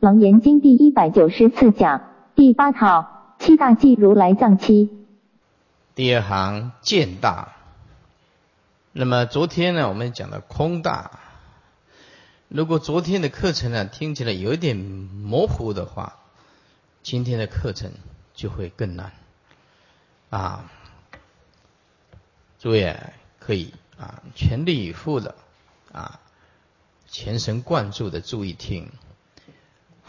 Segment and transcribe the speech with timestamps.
[0.00, 4.90] 楞严经第一百九十四讲第八套七大忌如来藏七。
[5.96, 7.56] 第二行见大。
[8.92, 11.18] 那么昨天呢，我们讲的空大。
[12.46, 16.20] 如果昨天的课程呢听起来有一点模糊的话，
[17.02, 17.90] 今天的课程
[18.34, 19.10] 就会更难
[20.30, 20.70] 啊。
[22.60, 22.96] 诸位
[23.40, 25.34] 可以啊全力以赴的
[25.90, 26.20] 啊
[27.08, 28.92] 全神贯注的注意听，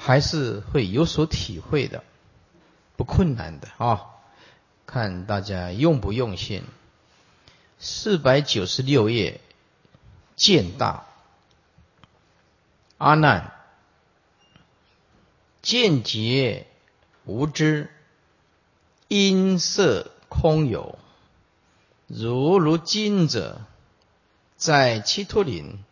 [0.01, 2.05] 还是会有所体会的，
[2.95, 4.05] 不困难的啊。
[4.85, 6.63] 看大家用不用心。
[7.79, 9.39] 四百九十六页，
[10.35, 11.05] 见大
[12.97, 13.53] 阿难，
[15.61, 16.65] 见劫
[17.25, 17.91] 无知，
[19.09, 20.97] 音色空有，
[22.07, 23.61] 如如今者，
[24.57, 25.83] 在七托林，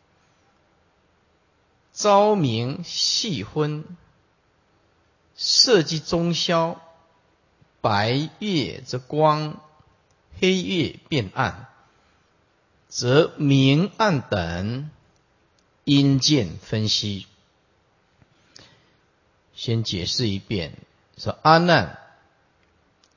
[1.94, 3.86] 昭明细昏，
[5.38, 6.82] 色即中消，
[7.80, 9.62] 白月则光，
[10.40, 11.70] 黑月变暗。
[12.90, 14.90] 则明暗等
[15.84, 17.28] 因见分析，
[19.54, 20.74] 先解释一遍：
[21.18, 22.00] 说阿难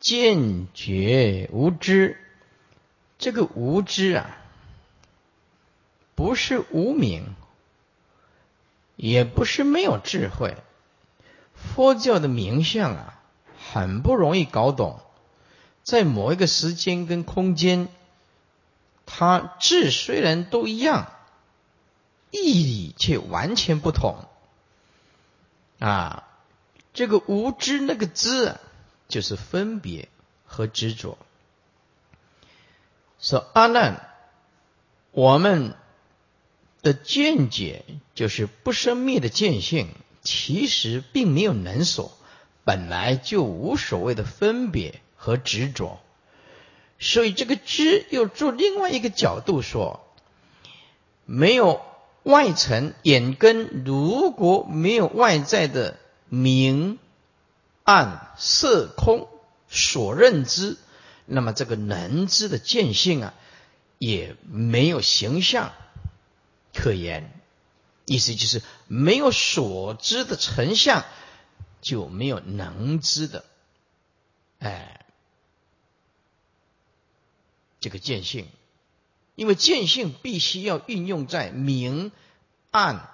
[0.00, 2.18] 见觉无知，
[3.18, 4.36] 这个无知啊，
[6.16, 7.36] 不是无明，
[8.96, 10.56] 也不是没有智慧。
[11.62, 13.20] 佛教的名相啊，
[13.72, 15.00] 很不容易搞懂，
[15.82, 17.88] 在某一个时间跟空间。
[19.06, 21.12] 它字虽然都一样，
[22.30, 24.24] 意义却完全不同。
[25.80, 26.28] 啊，
[26.94, 28.54] 这个无知那个知，
[29.08, 30.08] 就是分别
[30.46, 31.18] 和执着。
[33.18, 34.08] 说阿难，
[35.10, 35.74] 我们
[36.82, 39.88] 的见解就是不生灭的见性，
[40.22, 42.12] 其实并没有能所，
[42.64, 46.00] 本来就无所谓的分别和执着。
[46.98, 50.06] 所以这个知又做另外一个角度说，
[51.24, 51.80] 没有
[52.22, 55.96] 外层眼根，如果没有外在的
[56.28, 56.98] 明
[57.84, 59.28] 暗色空
[59.70, 60.76] 所认知，
[61.24, 63.34] 那么这个能知的见性啊，
[63.96, 65.72] 也没有形象
[66.74, 67.39] 可言。
[68.10, 71.04] 意思就是没有所知的成像，
[71.80, 73.44] 就没有能知的，
[74.58, 75.06] 哎。
[77.78, 78.48] 这个见性，
[79.36, 82.10] 因为见性必须要运用在明
[82.72, 83.08] 暗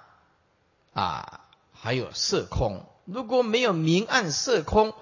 [0.95, 2.85] 啊，还有色空。
[3.05, 4.95] 如果没有明暗色空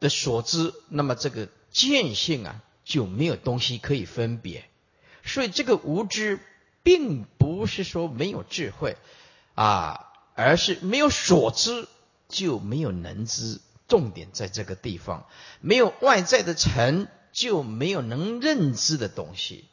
[0.00, 4.68] 的所知，那么这个见性啊就没有东西可以分别。
[5.24, 6.40] 所以这个无知，
[6.82, 8.96] 并不是说没有智慧
[9.54, 11.88] 啊，而是没有所知
[12.28, 13.60] 就没有能知。
[13.88, 15.26] 重点在这个地方，
[15.60, 17.08] 没有外在的尘。
[17.32, 19.64] 就没有能认知的东西，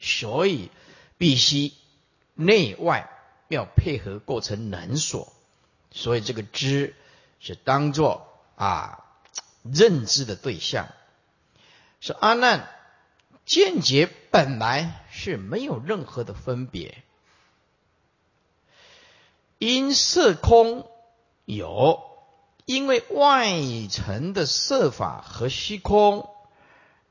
[0.00, 0.72] 所以
[1.18, 1.72] 必须
[2.34, 3.08] 内外
[3.46, 5.32] 要配合构成能所，
[5.92, 6.96] 所以这个知
[7.38, 9.04] 是当做啊
[9.62, 10.88] 认知的对象。
[12.00, 12.68] 是阿难
[13.46, 17.04] 见解本来是没有任何的分别，
[19.60, 20.88] 因色空
[21.44, 22.02] 有，
[22.64, 23.60] 因为外
[23.90, 26.30] 层的色法和虚空。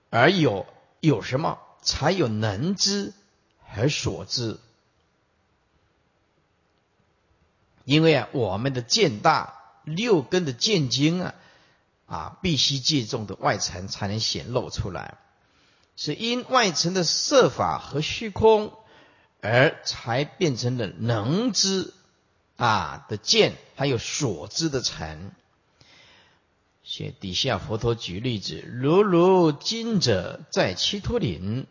[0.10, 0.66] 而有
[1.00, 3.14] 有什么，才有能知
[3.60, 4.58] 和所知？
[7.86, 11.36] 因为啊，我们的见大六根的见经啊，
[12.08, 15.20] 啊，必须借重的外层才能显露出来，
[15.96, 18.74] 是因外层的色法和虚空，
[19.40, 21.94] 而才变成了能知
[22.60, 25.32] 啊的见，还有所知的尘。
[26.84, 31.68] 写底下佛陀举例子，如如今者在七托林，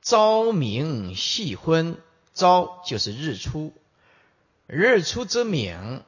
[0.00, 1.96] 朝明夕昏，
[2.34, 3.72] 朝就是日出，
[4.66, 6.02] 日出则明；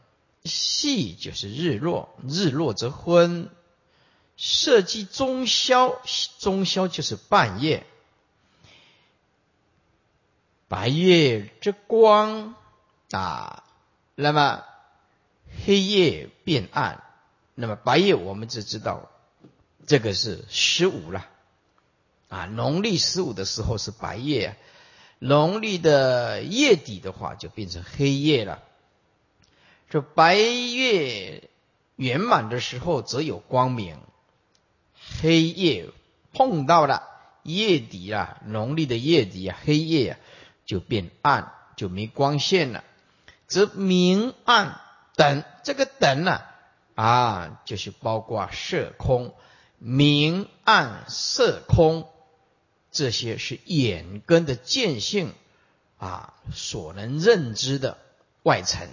[0.45, 3.51] 夕就是日落，日落则昏。
[4.37, 6.01] 色即中宵，
[6.39, 7.87] 中宵就是半夜。
[10.69, 12.55] 白月之光
[13.11, 13.65] 啊，
[14.15, 14.65] 那么
[15.65, 17.03] 黑夜变暗。
[17.57, 19.09] 那么白夜我们只知道，
[19.87, 21.29] 这个是十五了，
[22.29, 24.57] 啊，农历十五的时候是白夜，
[25.21, 28.61] 农历的月底的话就变成黑夜了。
[29.89, 31.49] 这白月
[31.95, 34.01] 圆满的时候则有光明，
[35.21, 35.89] 黑夜
[36.33, 37.05] 碰到了
[37.45, 40.19] 月底啊，农历的月底啊，黑夜啊
[40.67, 42.83] 就变暗，就没光线了，
[43.47, 44.81] 则明暗
[45.17, 45.45] 等。
[45.63, 46.43] 这个等呢
[46.95, 49.35] 啊，就是包括色空、
[49.79, 52.09] 明暗色空
[52.93, 55.33] 这些是眼根的见性
[55.99, 57.99] 啊所能认知的
[58.43, 58.89] 外层，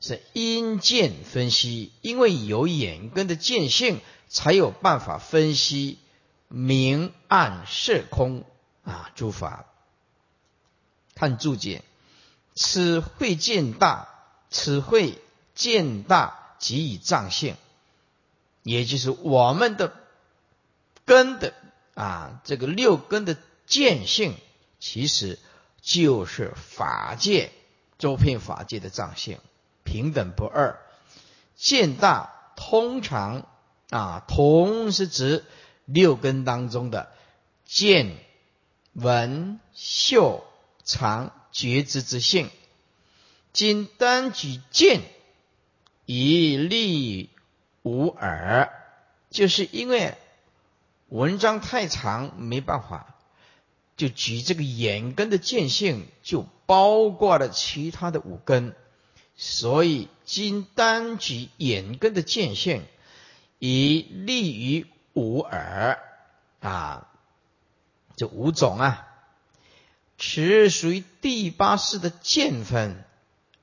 [0.00, 5.98] 是因见分析，因为有眼根的见性，才有办法分析
[6.48, 8.44] 明暗色空
[8.84, 9.64] 啊诸法。
[11.14, 11.82] 看注解，
[12.60, 14.08] 此会见大，
[14.50, 15.22] 此会
[15.54, 17.54] 见大即以藏性，
[18.64, 19.92] 也就是我们的
[21.04, 21.54] 根的
[21.94, 24.34] 啊，这个六根的见性，
[24.80, 25.38] 其实
[25.80, 27.52] 就是法界
[27.96, 29.38] 周遍法界的藏性，
[29.84, 30.80] 平等不二。
[31.54, 33.46] 见大通常
[33.90, 35.44] 啊，同是指
[35.84, 37.12] 六根当中的
[37.64, 38.16] 见、
[38.94, 40.44] 闻、嗅。
[40.84, 42.50] 常觉知之性，
[43.52, 45.00] 今单举见，
[46.06, 47.30] 以利
[47.82, 48.70] 无耳，
[49.28, 50.16] 就是因为
[51.08, 53.16] 文章太长，没办法，
[53.96, 58.76] 就举这个眼根的见性，就包括了其他的五根，
[59.34, 62.84] 所以今单举眼根的见性，
[63.58, 65.98] 以利于无耳。
[66.60, 67.08] 啊，
[68.14, 69.06] 这五种啊。
[70.18, 73.04] 此属于第八式的见分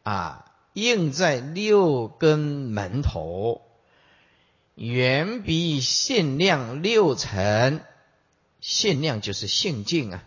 [0.04, 3.62] 啊，应在六根门头，
[4.75, 7.81] 远比限量六层。
[8.62, 10.24] 限量就是性境啊，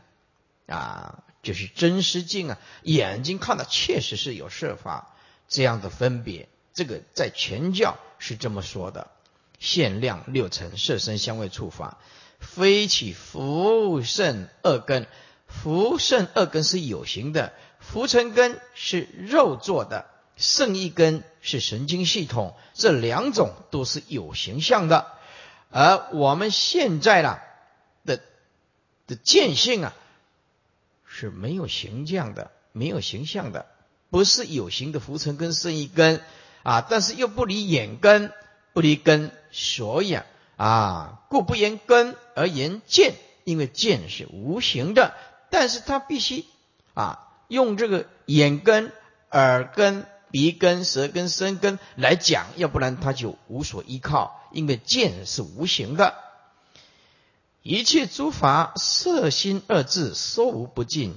[0.67, 2.59] 啊，就是真实境啊。
[2.83, 5.17] 眼睛看到确实是有设法
[5.49, 9.11] 这样的分别，这个在全教是这么说的。
[9.59, 11.99] 限量六层，色身香味触法，
[12.39, 15.09] 非起福圣二根。
[15.49, 20.06] 福圣二根是有形的，福成根是肉做的，
[20.37, 25.06] 圣一根是神经系统，这两种都是有形象的。
[25.71, 27.43] 而我们现在啦
[28.05, 28.21] 的
[29.06, 29.95] 的见性啊
[31.05, 33.67] 是没有形象的，没有形象的，
[34.11, 36.23] 不是有形的福成根圣一根
[36.62, 38.33] 啊，但是又不离眼根，
[38.73, 45.15] 不离根，所以啊啊，故不言根而言见，因为见是无形的。
[45.50, 46.45] 但是他必须
[46.95, 48.93] 啊，用这个眼根、
[49.31, 56.15] 耳根、鼻根、舌根、身根来讲，要不然他就无所依靠，因为见是无形的。
[57.62, 61.15] 一切诸法色心二字，说无不尽。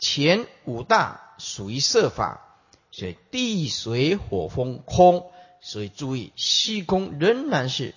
[0.00, 2.58] 前五大属于色法，
[2.90, 5.30] 所以地水火风空，
[5.62, 7.94] 所以注意虚空仍然是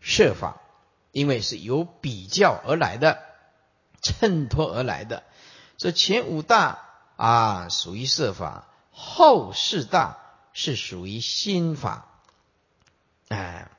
[0.00, 0.60] 色法，
[1.10, 3.18] 因为是由比较而来的。
[4.02, 5.24] 衬托而来的，
[5.76, 6.78] 这前五大
[7.16, 10.18] 啊属于色法，后四大
[10.52, 12.06] 是属于心法。
[13.28, 13.70] 哎，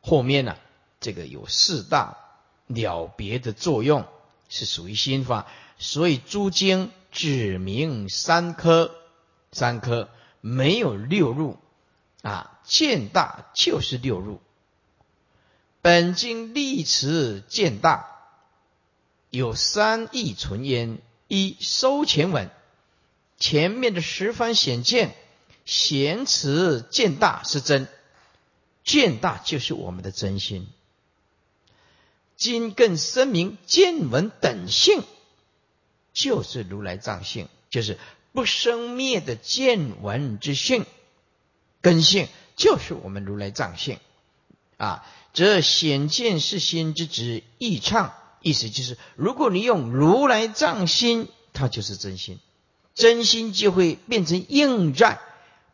[0.00, 0.56] 后面呢，
[1.00, 2.16] 这个有四大
[2.66, 4.06] 了别的作用，
[4.48, 5.46] 是属于心法。
[5.78, 8.94] 所以诸经指明三科，
[9.52, 10.10] 三科
[10.40, 11.58] 没有六入
[12.22, 14.40] 啊，见大就是六入。
[15.80, 18.19] 本经立持见大。
[19.30, 20.98] 有三义存焉：
[21.28, 22.50] 一收前文，
[23.38, 25.14] 前面的十方显见，
[25.64, 27.86] 显此见大是真，
[28.84, 30.66] 见大就是我们的真心。
[32.36, 35.04] 今更声明见闻等性，
[36.12, 37.98] 就是如来藏性，就是
[38.32, 40.86] 不生灭的见闻之性，
[41.82, 43.98] 根性就是我们如来藏性
[44.76, 45.06] 啊。
[45.32, 48.14] 则显见是心之旨，意畅。
[48.40, 52.38] 意思就是，如果你用如来藏心，它就是真心，
[52.94, 55.20] 真心就会变成应在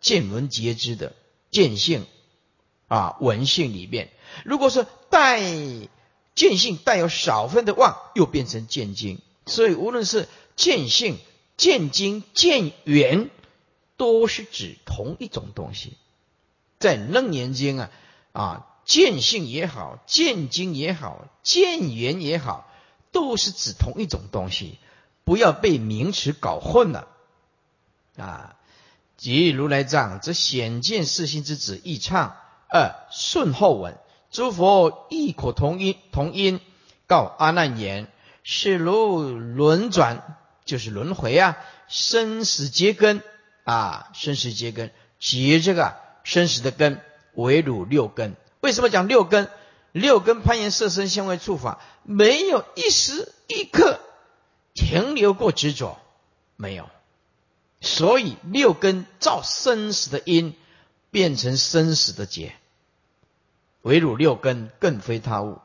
[0.00, 1.14] 见闻皆知的
[1.50, 2.06] 见性
[2.88, 4.10] 啊闻性里面。
[4.44, 5.40] 如果说带
[6.34, 9.20] 见性带有少分的妄，又变成见经。
[9.46, 11.18] 所以无论是见性、
[11.56, 13.30] 见经、见缘，
[13.96, 15.94] 都是指同一种东西。
[16.78, 17.90] 在楞严经啊
[18.32, 18.66] 啊。
[18.86, 22.70] 见性也好，见经也好，见缘也好，
[23.12, 24.78] 都是指同一种东西，
[25.24, 27.08] 不要被名词搞混了
[28.16, 28.56] 啊！
[29.16, 32.36] 即如来藏，则显见四心之子易唱。
[32.68, 33.96] 二顺后文，
[34.30, 36.60] 诸佛异口同音，同音
[37.06, 38.06] 告阿难言：
[38.42, 41.56] 是如轮转，就是轮回啊，
[41.88, 43.22] 生死结根
[43.64, 47.00] 啊，生死结根，结这个生死的根，
[47.34, 48.36] 为汝六根。
[48.66, 49.48] 为什么讲六根？
[49.92, 54.00] 六根攀岩色身香味触法，没有一时一刻
[54.74, 56.00] 停留过执着，
[56.56, 56.90] 没有。
[57.80, 60.56] 所以六根造生死的因，
[61.12, 62.56] 变成生死的结。
[63.82, 65.60] 唯汝六根更非他物。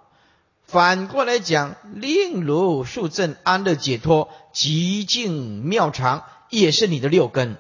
[0.63, 7.58] 反过来讲，令如数正安乐解脱极尽妙常，也是你的六根。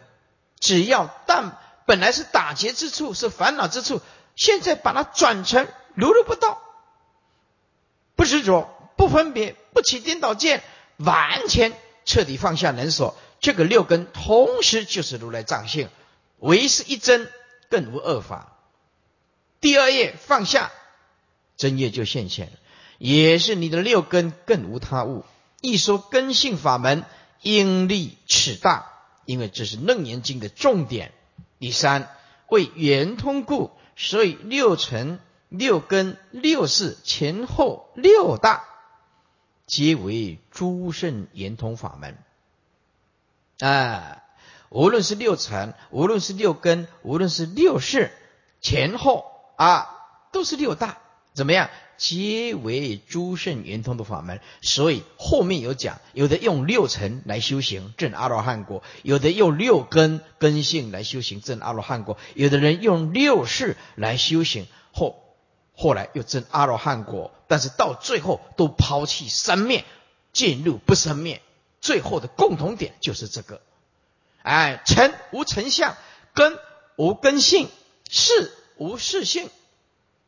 [0.59, 1.57] 只要但
[1.87, 4.01] 本来是打结之处，是烦恼之处，
[4.35, 6.57] 现在把它转成如如不动，
[8.15, 10.63] 不执着，不分别，不起颠倒见，
[10.97, 11.73] 完全
[12.05, 13.17] 彻底放下能所。
[13.39, 15.89] 这个六根同时就是如来藏性，
[16.37, 17.29] 唯是一真，
[17.69, 18.55] 更无二法。
[19.59, 20.71] 第二页放下
[21.57, 22.51] 真业就现前，
[22.97, 25.25] 也是你的六根更无他物。
[25.59, 27.03] 一说根性法门，
[27.41, 28.91] 应力尺大，
[29.25, 31.11] 因为这是楞严经的重点。
[31.59, 32.09] 第三
[32.47, 33.71] 为圆通故，
[34.03, 38.63] 所以六尘、六根、六识前后六大，
[39.67, 42.17] 皆为诸圣圆通法门。
[43.59, 44.23] 啊，
[44.69, 48.11] 无论是六尘，无论是六根，无论是六世，
[48.59, 49.87] 前后啊，
[50.31, 50.97] 都是六大，
[51.33, 51.69] 怎么样？
[52.01, 54.41] 皆为诸圣圆通的法门。
[54.63, 65.23] 所以后面有讲，有的用六尘来修行证阿罗汉果，有的用六根根性来修行证阿罗汉果，有的人用六世来修行后，
[65.75, 69.85] 后来又证阿罗汉果，但是到最后都抛弃三灭，
[70.33, 71.39] 进入不生灭。
[71.81, 73.61] 最后的共同点就是这个，
[74.41, 75.95] 哎，尘无尘相，
[76.33, 76.57] 根
[76.95, 77.69] 无根性，
[78.09, 79.51] 事无事性，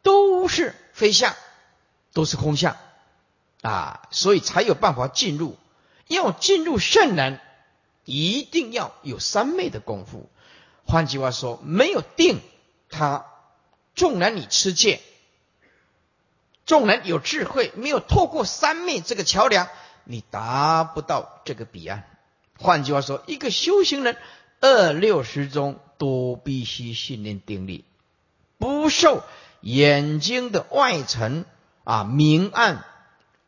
[0.04, 1.36] 都是非相，
[2.14, 2.78] 都是空相，
[3.62, 5.58] 啊，所以才有办法进入。
[6.08, 7.40] 要进入圣人，
[8.06, 10.30] 一定要有三昧的功夫。
[10.86, 12.40] 换句话说，没有定，
[12.90, 13.26] 他
[13.96, 15.02] 纵然你持戒，
[16.66, 19.70] 纵然有智慧，没有透过三昧这个桥梁。
[20.04, 22.04] 你达不到这个彼岸。
[22.60, 24.18] 换句话说，一个修行人
[24.60, 27.86] 二六十中都必须训练定力，
[28.58, 29.24] 不受
[29.62, 31.46] 眼睛的外层
[31.84, 32.84] 啊明暗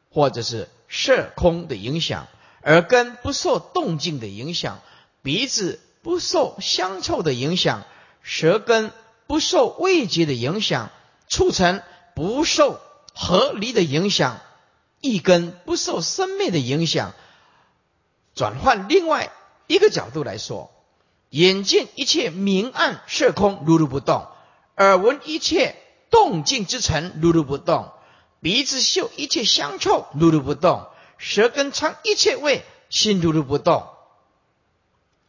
[0.10, 2.28] 或者是色空的影响，
[2.64, 4.80] 耳根不受动静的影响，
[5.22, 7.84] 鼻子不受香臭的影响，
[8.22, 8.92] 舌根
[9.28, 10.90] 不受味觉的影响，
[11.28, 11.82] 促成
[12.16, 12.80] 不受
[13.14, 14.40] 合离的影响。
[15.02, 17.14] 一根不受生灭的影响，
[18.34, 19.32] 转换另外
[19.68, 20.72] 一个角度来说，
[21.30, 24.28] 眼见一切明暗色空如如不动，
[24.78, 25.76] 耳闻一切
[26.10, 27.92] 动静之尘如如不动，
[28.46, 30.88] 鼻子嗅一切香臭如如不动，
[31.18, 33.88] 舌根尝一切味心如如不动，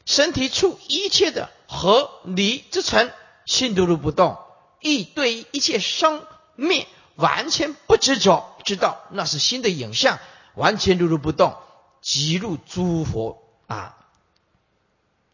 [0.04, 3.10] 身体触一切的和离之尘
[3.46, 4.36] 心如如不动，
[4.82, 6.86] 意对一切生灭。
[7.14, 10.18] 完全不执着，知道那是新的影像，
[10.54, 11.56] 完全如如不动，
[12.02, 13.96] 即入诸佛啊，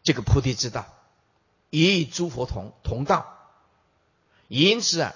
[0.03, 0.85] 这个菩提之道，
[1.69, 3.37] 与诸佛同同道，
[4.47, 5.13] 因此啊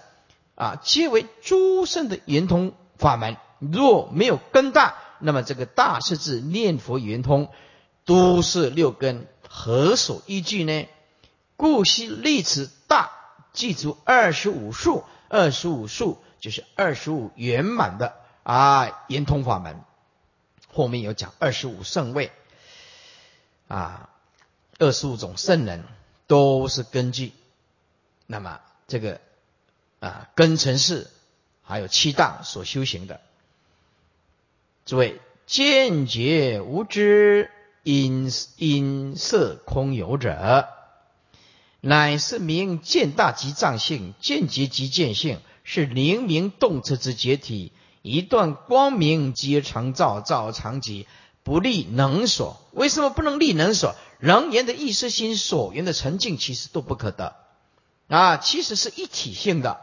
[0.57, 3.37] 啊，皆为诸圣的圆通法门。
[3.59, 7.49] 若没有根大，那么这个大是指念佛圆通，
[8.03, 10.87] 都是六根，何所依据呢？
[11.55, 13.11] 故悉立此大，
[13.53, 16.17] 记住二十五数，二十五数。
[16.39, 19.81] 就是二十五圆满的啊圆通法门，
[20.71, 22.31] 后面有讲二十五圣位
[23.67, 24.09] 啊，
[24.77, 25.83] 二十五种圣人
[26.27, 27.33] 都是根据
[28.27, 29.19] 那么这个
[29.99, 31.07] 啊根尘世
[31.61, 33.21] 还有七大所修行的。
[34.85, 37.51] 诸位见觉无知
[37.83, 40.67] 因因色空有者，
[41.81, 45.39] 乃是名见大即藏性，见觉即见性。
[45.69, 51.05] 是灵明动彻之解体，一段光明皆常照，照常寂，
[51.43, 52.55] 不立能所。
[52.71, 53.93] 为什么不能立能所？
[54.17, 57.35] 人言的意识心所缘的沉静，其实都不可得
[58.07, 58.37] 啊！
[58.37, 59.81] 其实是一体性的，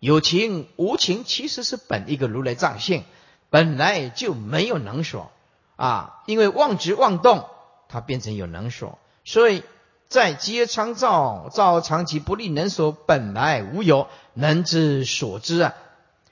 [0.00, 3.04] 有情无情，其实是本一个如来藏性，
[3.50, 5.30] 本来就没有能所
[5.76, 6.22] 啊！
[6.26, 7.48] 因为妄执妄动，
[7.88, 9.62] 它变成有能所，所以。
[10.08, 15.74] 在皆常照，照常即不立能所，本来无有能之所知啊！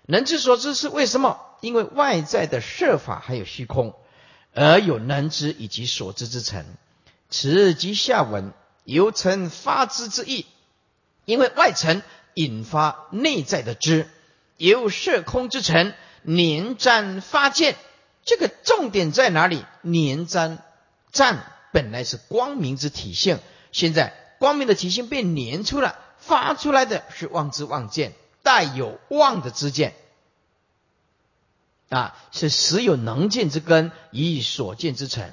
[0.04, 1.38] 能之所知是为什么？
[1.60, 3.94] 因为外在的设法还有虚空，
[4.52, 6.64] 而有能知以及所知之成。
[7.30, 10.46] 此即下文由成发知之意。
[11.24, 12.02] 因为外层
[12.38, 14.08] 引发内在的知，
[14.56, 15.92] 由色空之成
[16.24, 17.74] 粘粘发见。
[18.24, 19.64] 这个重点在哪里？
[19.82, 20.62] 粘粘
[21.10, 23.40] 粘本来是光明之体现。
[23.72, 28.12] 现在光明的体现被粘出了，发出来的是妄知妄见，
[28.44, 29.96] 带有妄的知见，
[31.88, 35.28] 啊，是实有能见之根，以所见之成。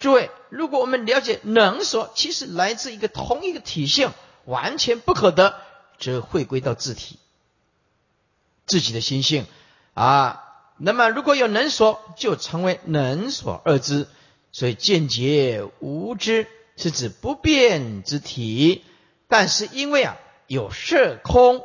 [0.00, 4.10] 诸位，如果我们了解能所其实来自一个同一个体性，
[4.44, 5.60] 完全不可得，
[5.98, 7.18] 则回归到自体，
[8.66, 9.46] 自己的心性
[9.94, 10.42] 啊。
[10.78, 14.06] 那么如果有能所，就成为能所二之。
[14.52, 16.46] 所以见解无知
[16.78, 18.84] 是指不变之体，
[19.28, 21.62] 但是因为啊有色空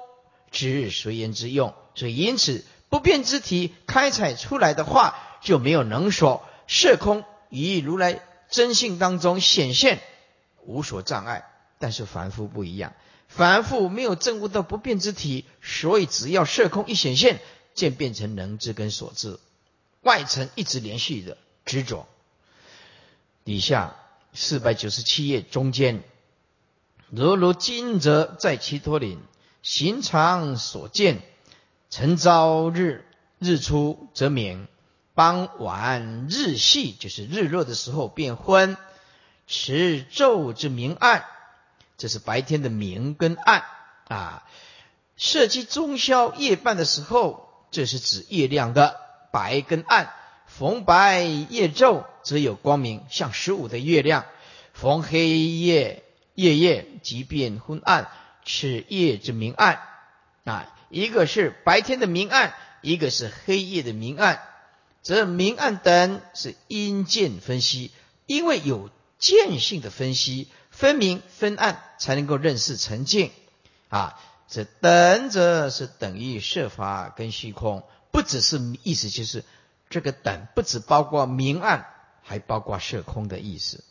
[0.52, 8.20] 之随缘之用，所以因此不变之体开采出来的话就没有能所，色空以如来
[8.50, 10.02] 真性当中显现
[10.66, 11.46] 无所障碍。
[11.80, 12.94] 但是凡夫不一样，
[13.34, 17.40] 凡夫没有证悟到不变之体，所以只要色空一显现，
[17.74, 19.40] 渐变成能知跟所知，
[20.02, 22.08] 外层一直连续的执着。
[23.46, 23.96] 底下
[24.34, 26.04] 四百九十七页中间，
[27.10, 29.22] 如如今则在其陀岭，
[29.64, 31.22] 行常所见，
[31.90, 33.06] 晨朝日
[33.40, 34.68] 日出则明，
[35.14, 38.76] 傍晚日系就是日落的时候变昏，
[39.48, 41.26] 持昼之明暗，
[42.02, 43.64] 这是白天的明跟暗
[44.08, 44.44] 啊。
[45.18, 49.00] 设计中宵夜半的时候，这是指夜亮的
[49.32, 50.12] 白跟暗。
[50.48, 54.24] 逢白夜昼，则有光明，像十五的月亮；
[54.74, 56.04] 逢黑夜
[56.34, 58.10] 夜夜，即变昏暗，
[58.46, 59.80] 是夜之明暗
[60.44, 60.76] 啊。
[60.90, 64.42] 一个是白天的明暗，一个是黑夜的明暗，
[65.04, 67.92] 则明暗等是因见分析，
[68.26, 68.90] 因为有
[69.20, 70.48] 见性的分析，
[70.82, 73.30] 分明分暗，才能够认识沉静
[73.90, 74.20] 啊。
[74.48, 79.46] 这等者是等于设法跟虚空，不只是意思，就是。
[79.92, 81.86] 这个等不只包括明暗，
[82.24, 83.84] 还包括色空的意思。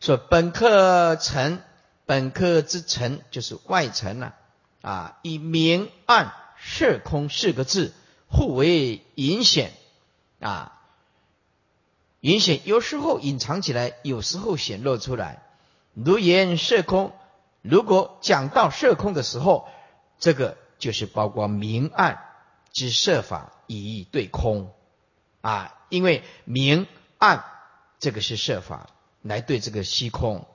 [0.00, 1.62] 说本课尘，
[2.04, 4.34] 本课之成就是外尘了
[4.82, 7.94] 啊，以明暗色空四个字
[8.28, 9.72] 互为隐显
[10.40, 10.80] 啊，
[12.18, 15.44] 隐显有时候隐藏起来，有时候显露出来。
[16.04, 17.12] 如言色空，
[17.62, 19.68] 如果讲到色空的时候，
[20.18, 22.24] 这个就是包括明暗
[22.72, 24.72] 之设法以对空。
[25.42, 26.86] 啊，因为明
[27.18, 27.44] 暗
[27.98, 28.90] 这个是设法
[29.22, 30.46] 来对这个虚空。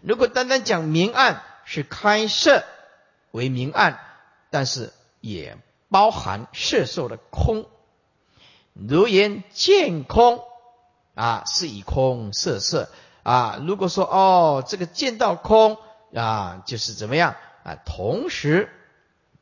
[0.00, 2.64] 如果单单讲明暗是开设
[3.30, 4.00] 为明暗，
[4.48, 5.58] 但是也
[5.90, 7.66] 包含色受的空。
[8.72, 10.42] 如言见空
[11.14, 12.90] 啊，是以空色色
[13.22, 13.62] 啊。
[13.66, 15.78] 如果说哦，这个见到空
[16.14, 17.76] 啊，就是怎么样啊？
[17.84, 18.68] 同时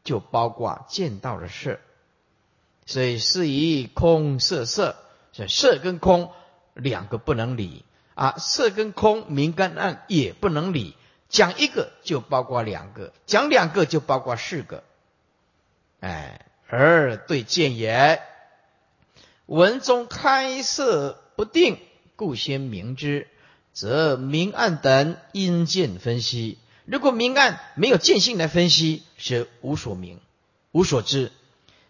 [0.05, 1.79] 就包括见到的色。
[2.87, 4.97] 所以是以空色色，
[5.33, 6.33] 所以色跟空
[6.73, 10.97] 两个不能理啊，色跟空明跟暗也不能理。
[11.29, 14.83] 讲一个就包括两个，讲两个就包括四个。
[16.01, 18.23] 哎，而对见也，
[19.45, 21.79] 文中开色不定，
[22.17, 23.29] 故先明之，
[23.79, 26.59] 则明暗等因见分析。
[26.85, 30.19] 如果明暗没有见性来分析，是无所明，
[30.73, 31.31] 无所知。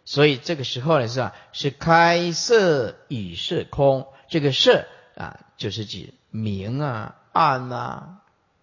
[0.04, 1.34] 所以这个时候呢，是吧？
[1.54, 4.84] 是开色与色空，这个色
[5.16, 8.18] 啊，就是指明啊、暗啊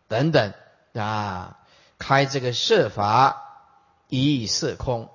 [0.08, 0.54] 等等
[0.94, 1.58] 啊，
[1.98, 3.72] 开这个色法
[4.08, 5.10] 以色空，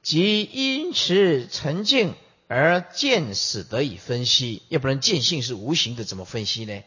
[0.00, 2.14] 即因此沉静
[2.46, 6.82] 而见死得以分析，要不然见性是无形的，怎么分析呢？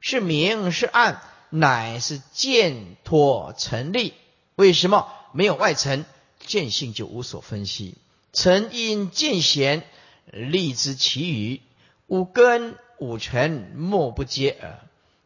[0.00, 4.14] 是明是暗，乃是见脱成立。
[4.56, 6.04] 为什么没有外层？
[6.40, 7.96] 见性就无所分析，
[8.32, 9.82] 曾因见贤，
[10.30, 11.60] 立之其余
[12.06, 14.78] 五根五尘莫不接耳。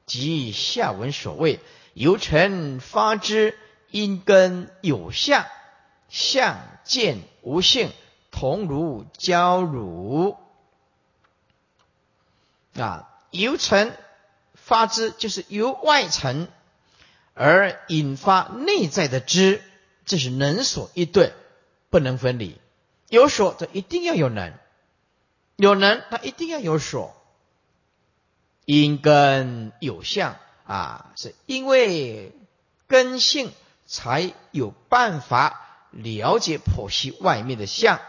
[0.06, 1.60] 即下文所谓
[1.92, 3.58] 由尘发之，
[3.90, 5.44] 因根有相，
[6.08, 7.90] 相见无性，
[8.30, 10.36] 同如交乳。
[12.74, 13.96] 啊，由尘
[14.54, 16.48] 发之，就是由外尘
[17.34, 19.62] 而引发内在的知。
[20.06, 21.32] 这是能所一对，
[21.90, 22.60] 不能分离。
[23.08, 24.52] 有所，这一定要有能；
[25.56, 27.14] 有能，它一定要有所。
[28.64, 32.32] 因根有相啊，是因为
[32.86, 33.52] 根性
[33.86, 38.00] 才有办法了解剖析外面的相。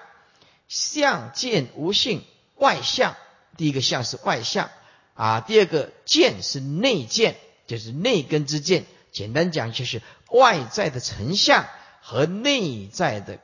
[0.72, 2.24] 相见无性，
[2.56, 3.18] 外相。
[3.58, 4.72] 第一个相是外相
[5.16, 7.36] 啊，第二个见是内见，
[7.68, 8.86] 就是内根之见。
[9.12, 11.68] 简单讲，就是外在的成相。
[12.04, 13.40] 和内在的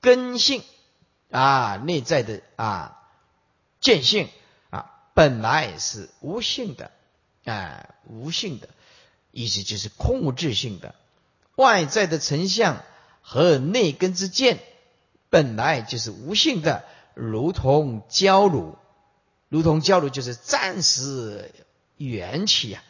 [0.00, 0.62] 根性
[1.32, 3.02] 啊，内在的啊
[3.80, 4.28] 见性
[4.70, 6.92] 啊，本来是无性的
[7.44, 8.68] 啊，无性的
[9.32, 10.94] 意思就是空无自性的。
[11.56, 12.84] 外在的成相
[13.22, 14.60] 和内根之见
[15.34, 18.78] 本来就是无性的，如同焦乳
[19.48, 21.50] 如同焦炉就是暂时
[21.96, 22.84] 缘起呀，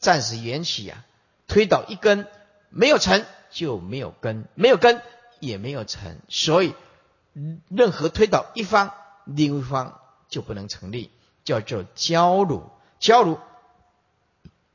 [0.00, 1.04] 暂时缘起呀，
[1.46, 2.26] 推倒一根
[2.68, 5.00] 没有成就没有根，没有根
[5.38, 6.74] 也没有成，所以
[7.68, 8.92] 任何推倒一方，
[9.24, 11.12] 另一方就不能成立，
[11.44, 12.64] 叫做焦炉。
[12.98, 13.38] 焦炉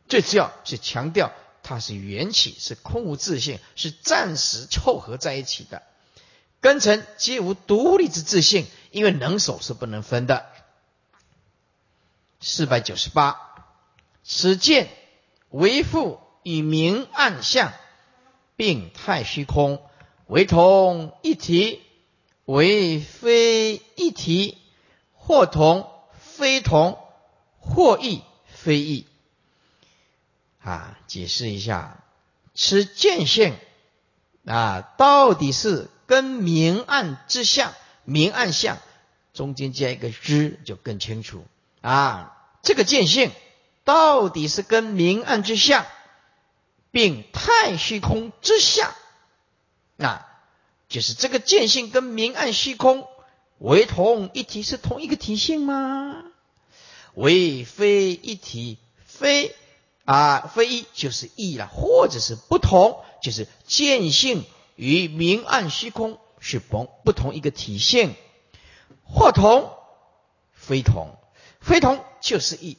[0.07, 5.83] 最主要是强调它是缘起，是空无自性，是暂时凑合在一起的。
[6.63, 10.45] 根尘皆无独立之自性，因为能手是不能分的。
[12.39, 13.37] 四百九十八，
[14.23, 14.87] 此见
[15.49, 17.73] 为复以明暗相，
[18.55, 19.83] 并太虚空
[20.25, 21.81] 为同一体，
[22.45, 24.57] 为非一体，
[25.11, 26.97] 或同非同，
[27.59, 29.05] 或异非异。
[30.61, 32.05] 啊，解释一下，
[32.55, 33.53] 此见性
[34.45, 35.89] 啊，到底是？
[36.05, 38.77] 跟明暗之相，明暗相
[39.33, 41.45] 中间加一个之，就更清楚
[41.81, 42.37] 啊。
[42.61, 43.31] 这个见性
[43.83, 45.85] 到底是跟明暗之相，
[46.91, 48.93] 并太虚空之相，
[49.97, 50.27] 啊
[50.87, 53.07] 就是这个见性跟明暗虚空
[53.57, 56.23] 为同一体，是同一个体性吗？
[57.15, 59.55] 为非一体，非
[60.05, 64.45] 啊非一就是异了，或者是不同，就是见性。
[64.75, 68.15] 与明暗虚空是不不同一个体现，
[69.03, 69.71] 或同
[70.51, 71.17] 非同，
[71.59, 72.77] 非同就是异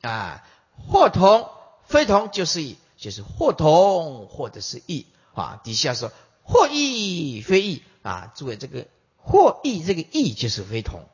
[0.00, 0.44] 啊，
[0.76, 1.48] 或同
[1.84, 5.60] 非同就是异，就是或同或者是异啊。
[5.62, 6.10] 底下说
[6.42, 11.04] 或异非异啊，诸位这个或异这个异就是非同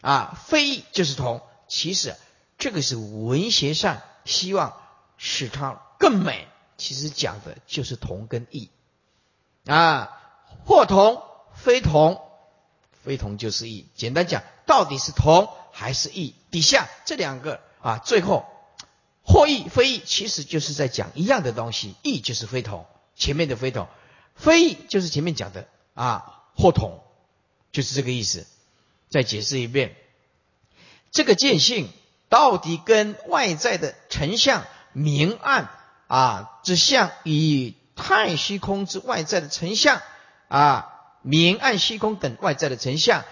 [0.00, 1.42] 啊，非异就是同。
[1.68, 2.14] 其实
[2.58, 4.80] 这个是文学上希望
[5.18, 6.46] 使它更美，
[6.78, 8.70] 其实讲的就是同跟异。
[9.66, 10.20] 啊，
[10.64, 11.22] 或同
[11.54, 12.20] 非同，
[13.02, 13.88] 非同就是异。
[13.96, 16.34] 简单讲，到底是同还是异？
[16.50, 18.46] 底下这两个啊，最后
[19.22, 21.96] 或异非异，其实就是在讲一样的东西。
[22.02, 23.86] 异就是非同，前面的非同；
[24.36, 27.00] 非异就是前面讲的啊，或同，
[27.72, 28.46] 就是这个意思。
[29.08, 29.96] 再解释一遍，
[31.10, 31.88] 这个见性
[32.28, 35.70] 到底跟外在的成像明暗
[36.06, 37.74] 啊之相与。
[37.96, 40.00] 太虚空之外在的成像
[40.48, 43.24] 啊，明暗虚空等外在的成像，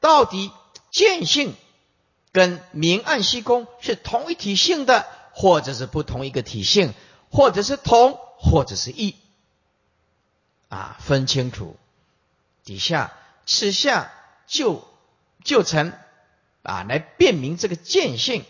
[0.00, 0.50] 到底
[0.90, 1.54] 见性
[2.32, 6.92] 跟明暗虚空是同一体性的，或者是不同一个体性，
[7.30, 9.14] 或者是同，或者是异
[10.68, 11.76] 啊，分清楚。
[12.64, 13.12] 底下
[13.46, 14.12] 此下
[14.46, 14.86] 就
[15.44, 15.92] 就成
[16.62, 18.44] 啊，来辨明这个见性。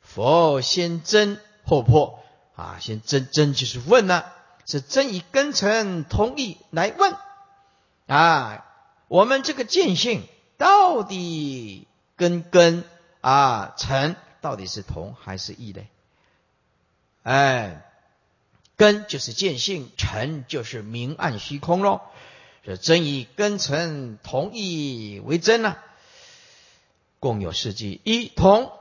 [0.00, 2.22] 佛先真后破
[2.56, 4.32] 啊，先真真就是问了。
[4.66, 7.16] 是真以根尘同意来问
[8.06, 8.64] 啊，
[9.08, 10.22] 我们这个见性
[10.58, 12.84] 到底跟根
[13.20, 15.82] 啊尘到底是同还是异呢？
[17.22, 17.84] 哎，
[18.76, 22.00] 根就是见性，尘就是明暗虚空喽。
[22.64, 25.76] 是真以根尘同意为真呢？
[27.18, 28.72] 共有四句：一同，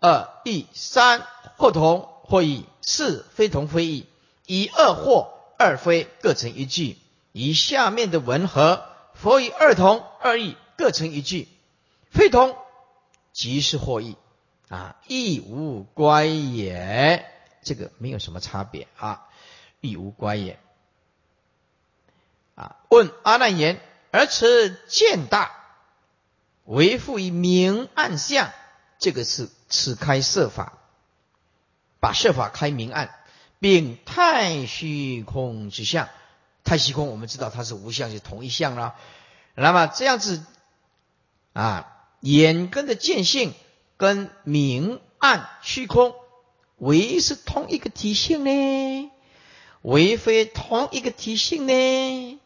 [0.00, 4.06] 二异，三或同或异，四非同非异。
[4.46, 6.98] 以二或二非各成一句，
[7.32, 11.48] 以下面的文和佛以二同二异各成一句，
[12.10, 12.56] 非同
[13.32, 14.16] 即是或异
[14.68, 17.24] 啊，亦无乖也。
[17.62, 19.28] 这个没有什么差别啊，
[19.80, 20.58] 亦无乖也
[22.56, 22.76] 啊。
[22.88, 25.52] 问阿难言：而此见大
[26.64, 28.50] 为复以明暗相，
[28.98, 30.72] 这个是此开设法，
[32.00, 33.14] 把设法开明暗。
[33.62, 36.08] 并太虚空之相，
[36.64, 38.96] 太虚空我们知道它是无相，是同一相了。
[39.54, 40.44] 那么这样子
[41.52, 43.54] 啊，眼根的见性
[43.96, 46.12] 跟明暗虚空
[46.76, 49.12] 为是同一个体性呢？
[49.82, 52.40] 为非同一个体性呢？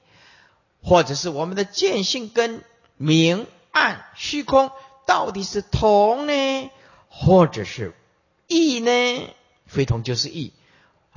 [0.82, 2.62] 或者是我们的见性跟
[2.98, 4.70] 明暗虚空
[5.06, 6.70] 到底是同呢？
[7.08, 7.94] 或者是
[8.48, 8.90] 异呢？
[9.64, 10.52] 非同就是异。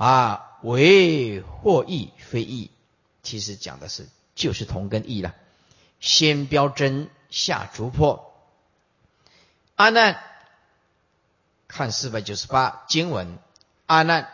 [0.00, 2.70] 啊，为或异非异，
[3.22, 5.34] 其实讲的是就是同跟异了。
[6.00, 8.32] 先标真，下逐破。
[9.76, 10.18] 阿难，
[11.68, 13.38] 看四百九十八经文。
[13.84, 14.30] 阿难，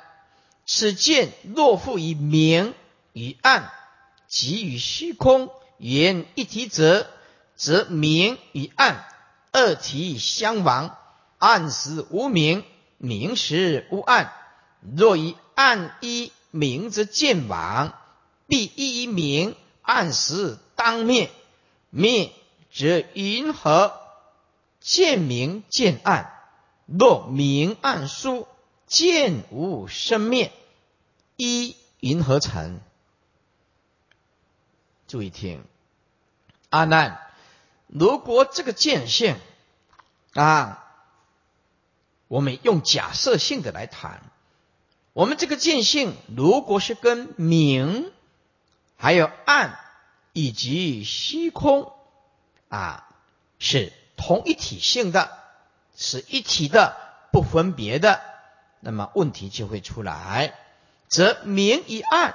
[0.66, 2.72] 此见若复以明
[3.12, 3.72] 与暗，
[4.28, 7.10] 即与虚空言一体者，
[7.56, 9.04] 则明与暗
[9.50, 10.96] 二体相亡，
[11.38, 12.62] 暗时无明，
[12.98, 14.32] 明时无暗。
[14.96, 17.98] 若以暗一明则见亡，
[18.46, 21.30] 必一明暗时当灭，
[21.88, 22.30] 灭
[22.70, 23.98] 则云何？
[24.80, 26.32] 见明见暗。
[26.84, 28.46] 若明暗殊，
[28.86, 30.52] 见无生灭，
[31.36, 32.80] 一云何成？
[35.08, 35.64] 注意听，
[36.68, 37.18] 阿难，
[37.86, 39.36] 如果这个见性
[40.34, 40.84] 啊，
[42.28, 44.22] 我们用假设性的来谈，
[45.16, 48.12] 我们这个见性如果是跟明、
[48.98, 49.78] 还有暗
[50.34, 51.90] 以及虚空
[52.68, 53.08] 啊
[53.58, 55.30] 是同一体性的。
[55.96, 56.94] 是一体的，
[57.32, 58.20] 不分别的，
[58.80, 60.52] 那么问题就会出来，
[61.08, 62.34] 则明与暗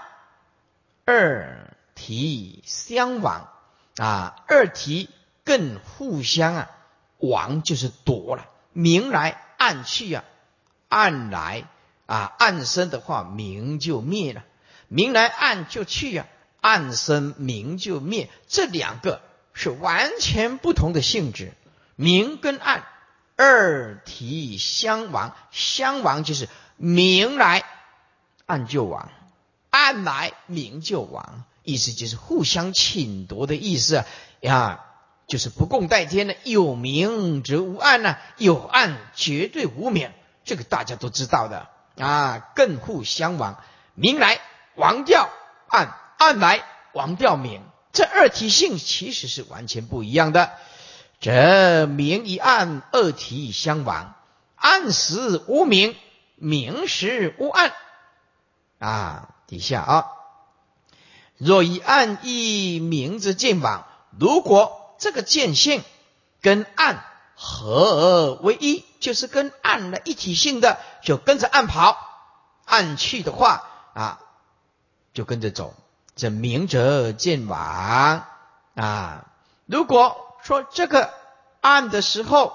[1.05, 3.53] 二体相往
[3.97, 5.07] 啊，二体
[5.43, 6.71] 更互相啊，
[7.19, 10.23] 往就是夺了，明来暗去啊，
[10.89, 11.65] 暗来
[12.11, 14.43] 啊，暗生的话，明就灭了，
[14.89, 16.27] 明来暗就去啊，
[16.59, 19.21] 暗生明就灭，这两个
[19.53, 21.53] 是完全不同的性质，
[21.95, 22.83] 明跟暗。
[23.37, 27.63] 二体相亡，相亡就是明来
[28.45, 29.09] 暗就亡，
[29.69, 34.03] 暗来明就亡，意思就是互相侵夺的意思
[34.41, 34.83] 呀，
[35.27, 40.11] 就是不共戴天的，有明则无暗呐，有暗绝对无明，
[40.43, 41.69] 这个大家都知道的。
[41.97, 43.61] 啊，更互相亡，
[43.95, 44.39] 明来
[44.75, 45.29] 亡掉
[45.67, 50.53] 暗，暗来亡掉明，这二体性其实是完全不一样的。
[51.19, 54.15] 这明与暗二体相亡，
[54.55, 55.95] 暗时无明，
[56.35, 57.73] 明时无暗。
[58.79, 60.07] 啊，底下啊，
[61.37, 63.85] 若以暗一明之见往，
[64.17, 65.83] 如果这个见性
[66.41, 67.03] 跟暗
[67.43, 71.97] 合而为一，就是跟暗的一体性的，就跟着暗跑，
[72.65, 73.63] 暗去的话
[73.95, 74.19] 啊，
[75.13, 75.73] 就跟着走。
[76.15, 78.25] 这明者见往
[78.75, 79.25] 啊，
[79.65, 80.27] 如果。
[80.43, 81.13] 说这个
[81.59, 82.53] 暗的时候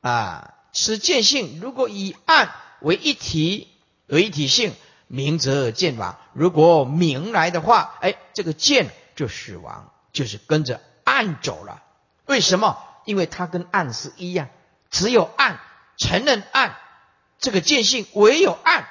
[0.00, 3.68] 啊，此见性如果以暗为一体
[4.08, 4.74] 为一体性，
[5.06, 6.18] 明则见亡。
[6.32, 11.80] 如果明来的话，哎，这个见就死亡，就是跟着暗走了。
[12.24, 12.76] 为什么？
[13.06, 14.50] 因为它跟暗是一样，
[14.90, 15.58] 只有暗
[15.96, 16.76] 承认暗，
[17.38, 18.86] 这个见性唯有暗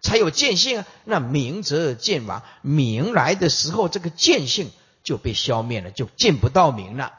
[0.00, 0.86] 才有见性啊。
[1.04, 4.70] 那明则见亡，明来的时候，这个见性
[5.02, 7.14] 就被消灭了，就见不到明了。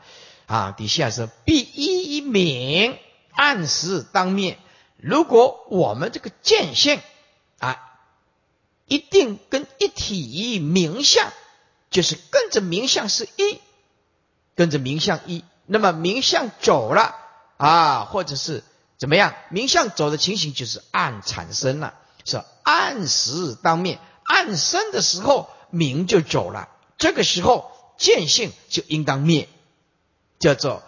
[0.45, 2.97] 啊，底下是必一一明
[3.31, 4.59] 暗时当面。
[4.97, 7.01] 如果我们这个见性
[7.57, 7.99] 啊，
[8.85, 11.33] 一定跟一体明相，
[11.89, 13.59] 就是跟着明相是一，
[14.55, 17.15] 跟着明相一，那么明相走了
[17.57, 18.63] 啊，或者是
[18.97, 19.33] 怎么样？
[19.49, 29.49] 明相走的情形就是暗产生了，是暗时当面，暗生的时候明就走了，这个时候见性就应当灭。
[30.37, 30.83] 叫做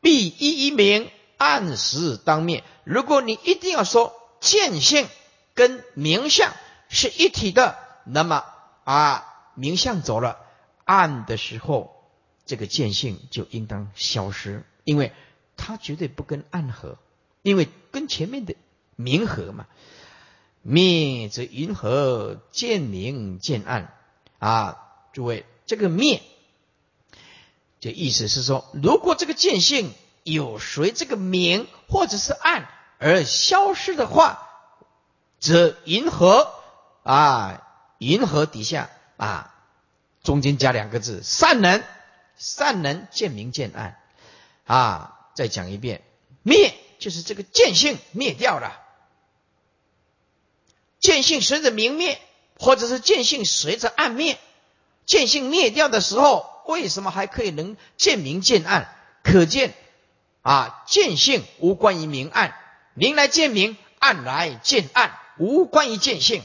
[0.00, 2.62] 必一一明，暗时当面。
[2.84, 5.08] 如果你一定要说见性
[5.54, 6.52] 跟明相
[6.88, 8.44] 是一体的，那么
[8.84, 10.38] 啊，明相走了，
[10.84, 11.97] 暗的时候，
[12.48, 15.12] 这个见性就应当消失，因为
[15.56, 16.98] 它绝对不跟暗合，
[17.42, 18.56] 因为跟前面的
[18.96, 19.66] 明合嘛。
[20.62, 23.94] 灭则云何见明见暗
[24.38, 24.78] 啊？
[25.12, 26.22] 诸位，这个灭。
[27.80, 29.92] 这意思是说，如果这个见性
[30.24, 34.48] 有随这个明或者是暗而消失的话，
[35.38, 36.50] 则银河
[37.02, 37.62] 啊，
[37.98, 39.54] 银河底下啊，
[40.22, 41.82] 中间加两个字，善能，
[42.38, 44.00] 善能见明见暗
[44.64, 45.14] 啊。
[45.34, 46.02] 再讲一遍，
[46.42, 48.80] 灭就是这个见性灭掉了，
[50.98, 52.18] 见性随着明灭，
[52.58, 54.38] 或者是见性随着暗灭，
[55.04, 56.56] 见性灭掉的时候。
[56.68, 58.94] 为什么还可以能见明见暗？
[59.22, 59.72] 可见
[60.42, 62.54] 啊，见性无关于明暗，
[62.92, 66.42] 明来见明，暗来见暗，无关于见性。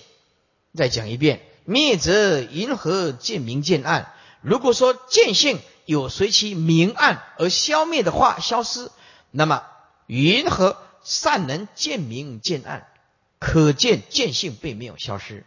[0.77, 4.13] 再讲一遍，灭则银河见明见暗。
[4.39, 8.91] 如果说见性有随其明暗而消灭的话，消失，
[9.31, 9.63] 那么
[10.07, 12.87] 云何善能见明见暗？
[13.39, 15.45] 可见见性并没有消失。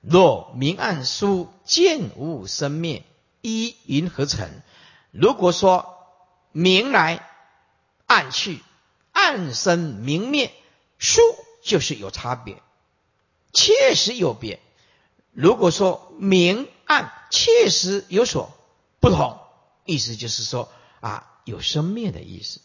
[0.00, 3.02] 若明暗疏，见无生灭。
[3.40, 4.50] 一云何成？
[5.10, 5.96] 如果说
[6.52, 7.26] 明来
[8.06, 8.60] 暗去，
[9.12, 10.52] 暗生明灭，
[10.98, 11.20] 殊
[11.62, 12.60] 就是有差别，
[13.52, 14.60] 确实有别。
[15.32, 18.52] 如果说明暗确实有所
[19.00, 19.38] 不同，
[19.84, 22.60] 意思就是说啊，有生灭的意思，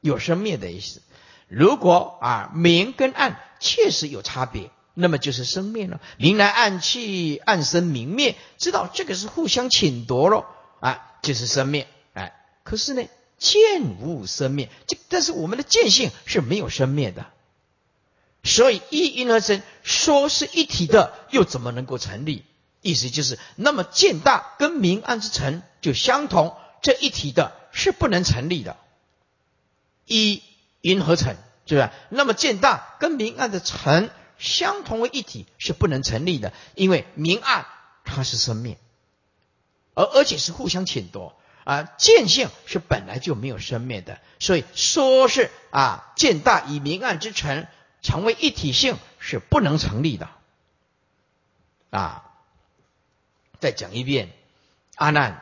[0.00, 1.02] 有生灭的意思。
[1.48, 4.70] 如果啊明跟暗确实有差别。
[4.94, 10.44] 那么就是生灭了，明来暗去，暗生明灭，知道这个是互相侵夺了
[10.80, 11.88] 啊，就是生灭。
[12.12, 13.02] 哎，可是呢，
[13.38, 14.68] 见无生灭。
[14.86, 17.24] 这但是我们的见性是没有生灭的，
[18.44, 22.44] 所以一因而生，说是一体的，又怎么能够成立？
[22.82, 28.76] 意思就是，那么见大跟明暗之成就相同，这一体的是不能成立的。
[30.04, 30.42] 一
[30.80, 31.92] 因何成，是吧？
[32.10, 37.66] 那么见大跟明暗的成相同为一体是不能成立的，因为明暗
[38.04, 38.76] 它是生灭，
[39.94, 41.84] 而而且是互相侵夺啊。
[41.98, 47.68] 见性是本来就没有生灭的，所以说是啊，见大以明暗之成
[48.02, 50.28] 成为一体性是不能成立的
[51.90, 52.24] 啊。
[53.62, 54.32] 再讲一遍，
[54.96, 55.40] 阿难，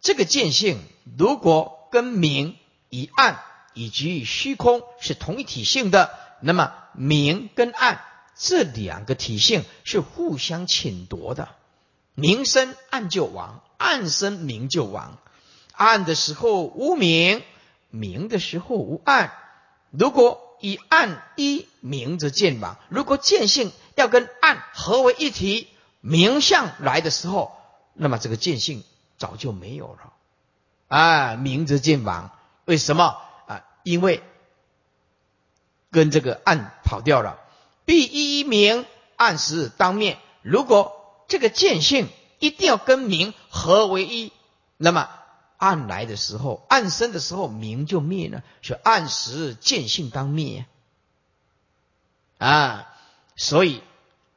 [0.00, 0.78] 这个见性
[1.18, 2.56] 如果跟明
[2.88, 3.42] 以暗
[3.74, 8.02] 以及虚空是同一体性的，那么明跟暗
[8.34, 11.50] 这两个体性是互相侵夺的，
[12.14, 15.18] 明生暗就亡，暗生明就亡。
[15.72, 17.42] 暗的时候无明，
[17.90, 19.34] 明的时候无暗。
[19.90, 25.68] 如果以暗一明则见亡，如果见性要跟暗合为一体。
[26.00, 27.52] 名相来的时候，
[27.92, 28.84] 那么这个见性
[29.18, 30.12] 早就没有了
[30.88, 31.36] 啊！
[31.36, 32.30] 明则见亡，
[32.64, 33.64] 为什么啊？
[33.82, 34.22] 因为
[35.90, 37.38] 跟这个暗跑掉了。
[37.84, 38.86] 必一明
[39.16, 40.18] 暗时当面。
[40.42, 42.08] 如果这个见性
[42.38, 44.32] 一定要跟明合为一，
[44.78, 45.10] 那么
[45.58, 48.42] 暗来的时候，暗生的时候，明就灭了。
[48.62, 50.64] 所以暗时见性当灭
[52.38, 52.86] 啊！
[53.36, 53.82] 所以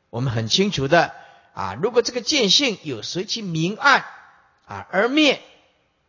[0.10, 1.16] 我们很清楚的。
[1.54, 4.06] 啊，如果这个见性有随其明暗
[4.66, 5.42] 啊而灭，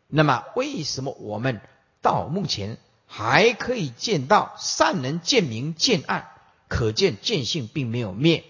[0.08, 1.60] 那么为什么我们
[2.00, 6.30] 到目前还可以见到善能见明见暗？
[6.66, 8.42] 可见见性并没有灭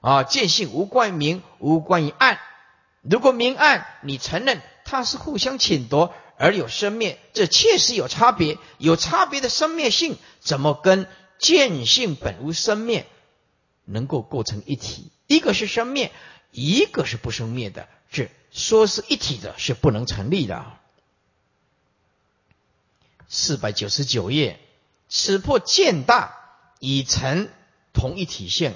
[0.00, 2.38] 啊，见性无关于明，无关于暗。
[3.00, 13.06] 如果明暗你承认它是互相侵夺而有生灭，这确实有差别，有差别的生灭性，怎么跟见性本无生灭
[13.86, 15.10] 能够构成一体？
[15.28, 16.10] 一个是生灭，
[16.50, 20.64] 一个是不生灭的，是说是一体的，是不能成立的。
[23.28, 24.58] 四百九十九页，
[25.08, 26.34] 此破见大
[26.80, 27.48] 已成
[27.92, 28.74] 同一体性，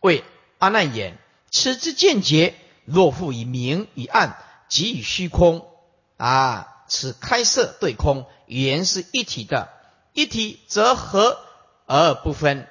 [0.00, 0.24] 为
[0.58, 1.18] 阿难言：
[1.50, 2.54] 此之见解，
[2.86, 5.68] 若复以明以暗，即以虚空
[6.16, 9.68] 啊，此开色对空，原是一体的。
[10.14, 11.38] 一体则合
[11.86, 12.66] 而不分，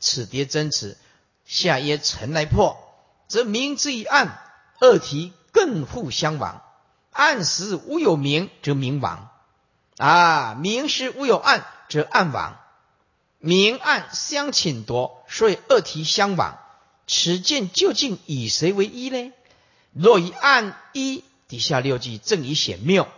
[0.00, 0.98] 此迭真此。
[1.46, 2.76] 下曰尘来破，
[3.28, 4.38] 则明之以暗，
[4.80, 6.62] 二体更互相亡。
[7.12, 9.30] 暗时无有明，则明亡；
[9.96, 12.58] 啊，明时无有暗，则暗亡。
[13.38, 16.58] 明暗相侵夺，所以二体相亡。
[17.06, 19.32] 此见究竟以谁为一呢？
[19.92, 23.08] 若以暗一，底下六句正以显妙。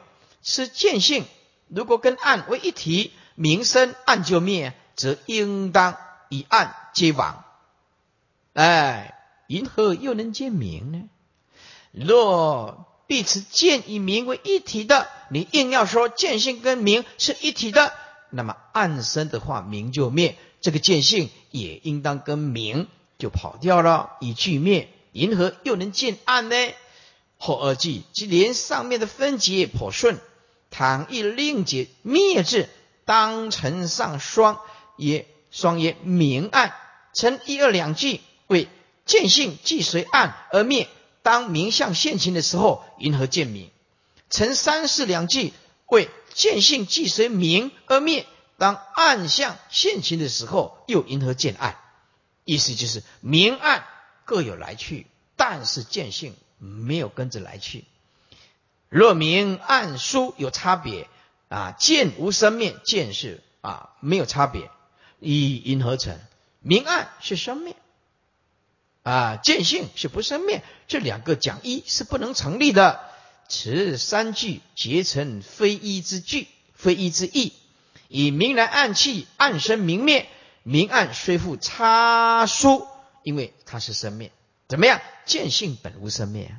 [0.42, 1.24] 此见性
[1.66, 5.96] 如果跟暗为一体，明生暗就灭，则应当
[6.28, 7.44] 以暗皆亡。
[8.54, 9.14] 哎，
[9.46, 11.02] 银河又能见明呢？
[11.92, 17.92] 若彼此见以明为一体的，你硬要说见性跟明是一体的，
[18.30, 24.90] 那么暗生的话，明就灭，这个见性也应当跟明就跑掉了，以俱灭。
[25.12, 26.56] 银河又能见暗呢？
[27.38, 30.18] 后二句即连上面的分解颇顺，
[30.70, 32.68] 倘一另解灭字，
[33.04, 34.60] 当成上双，
[34.96, 36.74] 也双也明暗
[37.14, 38.20] 成一二两句。
[38.48, 38.68] 为
[39.06, 40.88] 见性既随暗而灭，
[41.22, 43.70] 当明相现前的时候，云何见明？
[44.28, 45.52] 成三世两句，
[45.86, 48.26] 为见性既随明而灭，
[48.58, 51.78] 当暗相现前的时候，又云何见暗？
[52.44, 53.86] 意思就是明暗
[54.24, 55.06] 各有来去，
[55.36, 57.84] 但是见性没有跟着来去。
[58.88, 61.08] 若明暗殊有差别
[61.48, 64.70] 啊，见无生灭，见是啊没有差别，
[65.20, 66.18] 以云何成？
[66.60, 67.76] 明暗是生灭。
[69.08, 73.00] 啊，见性是不生灭，这两个讲一是不能成立的。
[73.48, 77.54] 此三句结成非一之句，非一之意。
[78.08, 80.28] 以明来暗气，暗生明灭，
[80.62, 82.86] 明暗虽复差殊，
[83.22, 84.30] 因为它是生灭。
[84.68, 85.00] 怎么样？
[85.24, 86.54] 见性本无生灭，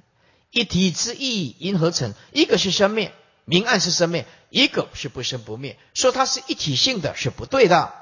[0.50, 2.16] 一体之意因何成？
[2.34, 3.14] 一个是生灭，
[3.46, 5.78] 明暗是生灭，一个是不生不灭。
[5.94, 7.94] 说它是一体性的是不对的。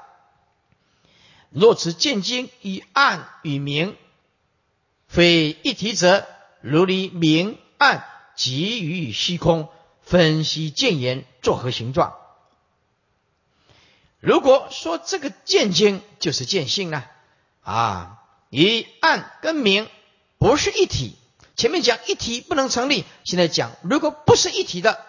[1.50, 3.98] 若此见经以暗与明。
[5.08, 6.28] 非一体者，
[6.62, 8.06] 如离明暗
[8.36, 9.70] 即于虚空，
[10.02, 12.14] 分析见言作何形状？
[14.20, 17.04] 如果说这个见经就是见性呢？
[17.62, 19.88] 啊，以暗跟明
[20.38, 21.16] 不是一体。
[21.56, 25.04] 前面讲一体不能成立，现在讲如果不是一体的，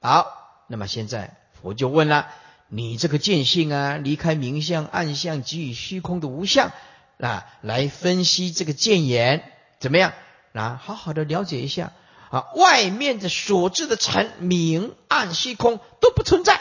[0.00, 2.28] 好，那么现在佛就问了：
[2.68, 6.72] 你这个见性啊，离开明相、暗相，给予虚空的无相
[7.18, 10.12] 啊，来分析这个见言怎么样？
[10.52, 11.92] 啊，好好的了解一下
[12.30, 16.60] 啊，外面的所知的尘、明、暗、虚空都不存在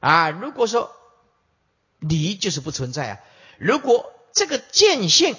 [0.00, 0.30] 啊。
[0.30, 0.90] 如果说
[1.98, 3.20] 离就是不存在啊，
[3.58, 5.36] 如果这个见性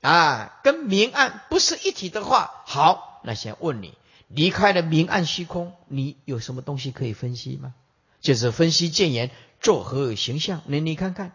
[0.00, 3.96] 啊跟明暗不是一体的话，好，那先问你，
[4.28, 7.74] 离开了明暗虚空，你有什么东西可以分析吗？
[8.20, 9.30] 就是分析见言
[9.60, 10.62] 作何形象？
[10.66, 11.32] 你你看看，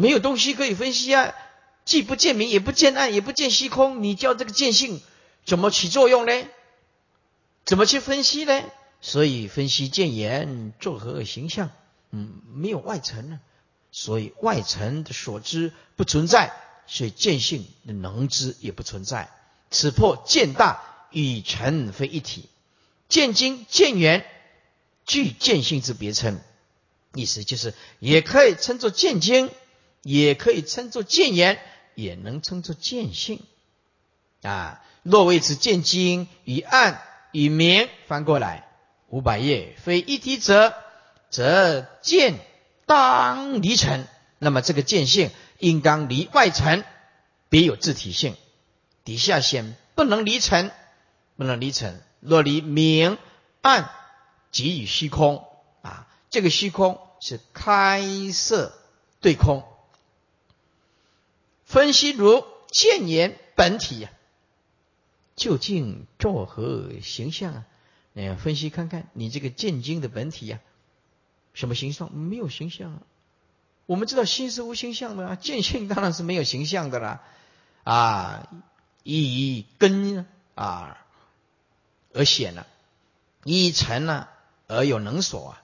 [0.00, 1.34] 没有东西可以分析啊。
[1.84, 5.00] 既不见明，也不见暗，也不见虚空，你叫这个见性
[5.44, 6.32] 怎么起作用呢？
[7.64, 8.62] 怎么去分析呢？
[9.00, 11.70] 所以分析见言作何形象？
[12.12, 13.40] 嗯，没有外层呢，
[13.92, 16.52] 所以外层的所知不存在，
[16.86, 19.30] 所以见性的能知也不存在。
[19.70, 22.48] 此破见大与尘非一体，
[23.08, 24.24] 见经见缘
[25.06, 26.40] 具见性之别称，
[27.14, 29.50] 意思就是也可以称作见经，
[30.02, 31.58] 也可以称作见言。
[31.96, 33.42] 也能称作见性
[34.42, 34.82] 啊。
[35.02, 38.68] 若为此见经与暗与明，翻过来
[39.08, 40.72] 五百页，非一体者，
[41.28, 42.38] 则见
[42.86, 44.06] 当离尘。
[44.38, 46.84] 那么这个见性应当离外尘，
[47.50, 48.34] 别有自体性。
[49.04, 50.70] 底下显不能离尘，
[51.36, 52.00] 不能离尘。
[52.20, 53.18] 若离明
[53.60, 53.90] 暗，
[54.52, 55.44] 即与虚空
[55.82, 56.06] 啊。
[56.30, 58.72] 这个虚空是开色
[59.20, 59.64] 对空。
[61.70, 64.10] 分析如见言本体呀，
[65.36, 67.66] 究竟作何形象啊？
[68.16, 70.58] 哎，分析看看你这个见经的本体呀，
[71.54, 72.12] 什么形状？
[72.12, 73.02] 没有形象啊。
[73.86, 77.22] 我们知道心是无形象的啊，见性当然是没有形象的啦。
[77.84, 78.48] 啊，
[79.04, 81.06] 以根啊
[82.12, 82.66] 而显了，
[83.44, 84.26] 以尘呢
[84.66, 85.62] 而有能所啊。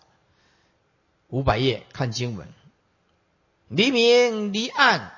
[1.26, 2.46] 五百页看经文，
[3.66, 5.15] 离明离暗。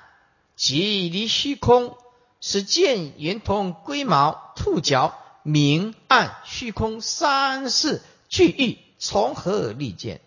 [0.59, 1.95] 即离虚空，
[2.41, 10.19] 是见圆通龟毛兔角明暗虚空三世俱异，从何立见？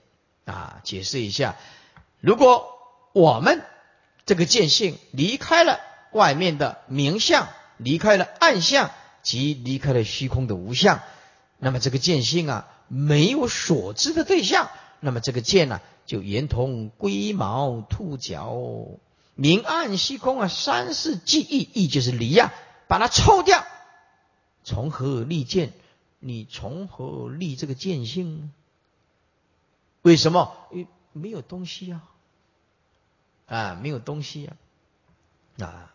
[0.46, 1.56] 啊，解释一下，
[2.18, 2.66] 如果
[3.12, 3.62] 我们
[4.24, 5.80] 这个见性离开了
[6.12, 8.90] 外面的明相，离开了暗相，
[9.22, 11.02] 即离开了虚空的无相，
[11.58, 18.56] 那么这个见性啊，没有所知的对象，那么这个见呢，就圆通龟毛兔角。
[19.34, 22.52] 明暗虚空啊，三世记忆，意就是离呀，
[22.86, 23.64] 把它抽掉，
[24.64, 25.72] 从何立见？
[26.18, 28.50] 你从何立这个见性呢？
[30.02, 30.54] 为什么？
[30.72, 32.02] 因没有东西啊，
[33.46, 34.56] 啊，没有东西啊，
[35.64, 35.94] 啊，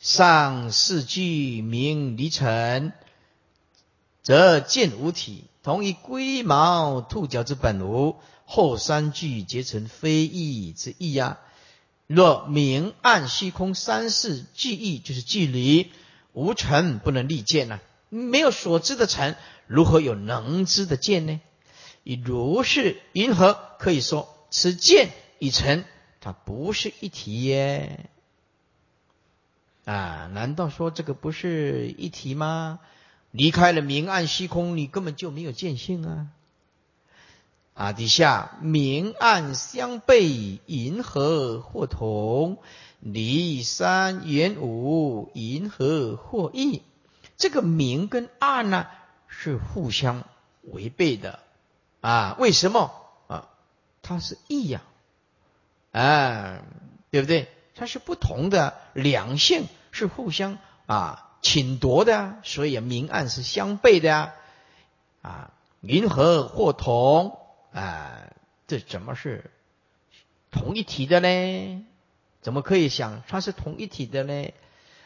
[0.00, 2.92] 上四句明离尘，
[4.22, 8.16] 则见无体，同一龟毛兔角之本无；
[8.46, 11.38] 后三句结成非义之意呀。
[12.06, 15.90] 若明暗虚空三世记忆，就是距离
[16.32, 17.80] 无尘不能立见呢？
[18.10, 19.36] 没有所知的尘，
[19.66, 21.40] 如何有能知的见呢？
[22.02, 23.58] 以如是云何？
[23.78, 25.84] 可以说此见与尘，
[26.20, 28.10] 它不是一体耶？
[29.84, 30.28] 啊？
[30.32, 32.80] 难道说这个不是一体吗？
[33.30, 36.28] 离开了明暗虚空，你根本就没有见性啊！
[37.74, 42.58] 啊，底下明暗相悖，银河或同；
[43.00, 46.82] 离三远五，银河或异。
[47.36, 48.86] 这个明跟暗呢，
[49.26, 50.22] 是互相
[50.62, 51.40] 违背的
[52.00, 52.36] 啊？
[52.38, 52.92] 为什么
[53.26, 53.48] 啊？
[54.02, 54.82] 它是异呀，
[55.90, 56.62] 啊，
[57.10, 57.48] 对不对？
[57.74, 64.34] 它是不同的两性，是互相啊侵夺的，所以明暗是相悖的呀。
[65.22, 65.50] 啊，
[65.80, 67.40] 银河或同。
[67.74, 68.30] 啊，
[68.68, 69.50] 这怎么是
[70.50, 71.84] 同一体的呢？
[72.40, 74.52] 怎么可以想它是同一体的呢？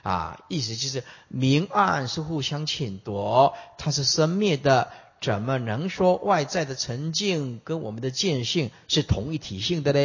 [0.02, 10.00] 啊，意思就是明暗是互相侵夺，它是生灭的，怎么能说外在的沉静跟我们的见性是同一体性的呢？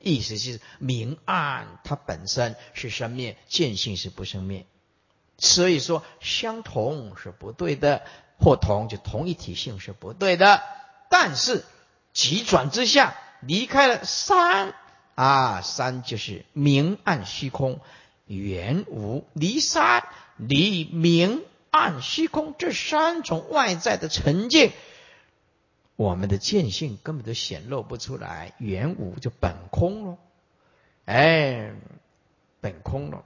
[0.00, 4.64] 意思就是明暗它本身是生灭，见性是不生灭，
[5.36, 8.02] 所以说相同是不对的，
[8.38, 10.62] 或同就同一体性是不对的。
[11.10, 11.64] 但是
[12.12, 14.74] 急转之下，离开了三
[15.14, 17.80] 啊，三就是明暗虚空，
[18.26, 20.04] 圆无离三
[20.36, 24.72] 离明暗虚空这三种外在的沉静，
[25.96, 30.18] 我们的见性根本都显露不出来，圆无就本空了，
[31.04, 31.72] 哎，
[32.60, 33.24] 本空了，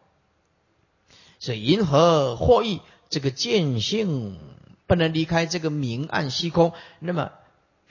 [1.38, 4.38] 所以银河获益，这个见性。
[4.84, 6.74] 不能离开这个明暗虚空。
[6.98, 7.32] 那么，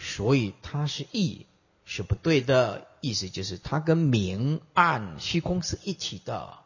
[0.03, 1.45] 所以它是异，
[1.85, 2.87] 是不对的。
[3.01, 6.59] 意思就是它跟明暗虚空是一体的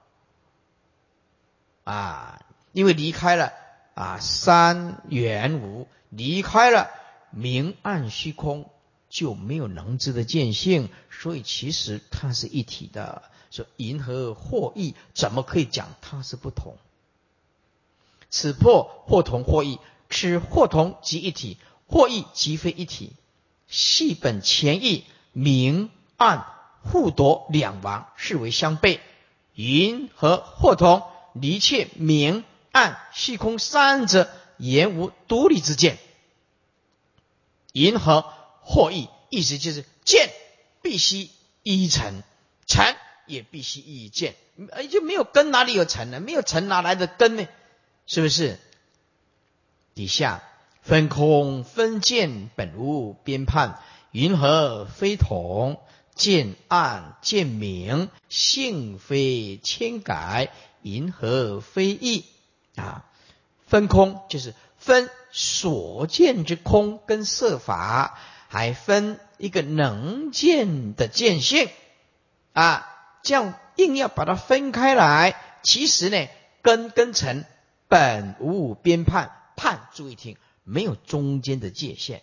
[1.85, 2.41] 啊，
[2.73, 3.53] 因为离开了
[3.93, 6.89] 啊三元无，离开了
[7.29, 8.69] 明暗虚空，
[9.09, 13.23] 就没有能知的见性，所以其实它是一体的。
[13.49, 16.75] 说银河或异，怎么可以讲它是不同？
[18.29, 19.79] 此破或同或异，
[20.09, 21.57] 此或同即一体，
[21.87, 23.13] 或异即非一体。
[23.67, 26.45] 系本前义，明暗
[26.81, 28.99] 互夺两王，是为相悖。
[29.53, 31.03] 银河或同，
[31.33, 35.97] 离切明暗虚空三者，言无独立之见。
[37.71, 40.29] 银河或异，意思就是见
[40.81, 41.29] 必须
[41.63, 42.21] 依成，
[42.65, 42.95] 成
[43.25, 44.35] 也必须依见，
[44.71, 46.19] 而就没有根，哪里有成呢？
[46.19, 47.47] 没有尘，哪来的根呢？
[48.07, 48.59] 是不是？
[49.93, 50.43] 底下
[50.85, 53.79] 分空分见本无边判，
[54.11, 55.81] 云何非同？
[56.13, 60.51] 见暗见明，性非千改，
[60.83, 62.23] 云何非异？
[62.75, 63.03] 啊，
[63.65, 71.67] 分空就是分所见之空跟色法，还分一个能见的见性
[72.53, 72.87] 啊。
[73.23, 76.27] 这样硬要把它分开来，其实呢，
[76.61, 77.43] 根跟尘
[77.87, 82.21] 本无边判，判注意听，没有中间的界限。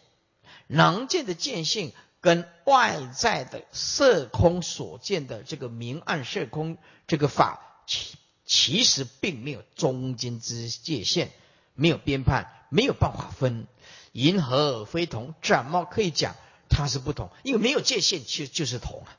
[0.66, 6.76] 能见的见性跟外在的色空所见的这个明暗色空
[7.07, 11.30] 这个法，其其实并没有中间之界限，
[11.74, 13.66] 没有边判，没有办法分。
[14.12, 16.36] 银河非同，怎么可以讲
[16.68, 17.30] 它是不同？
[17.45, 19.16] 因为没有界限，就就是同啊。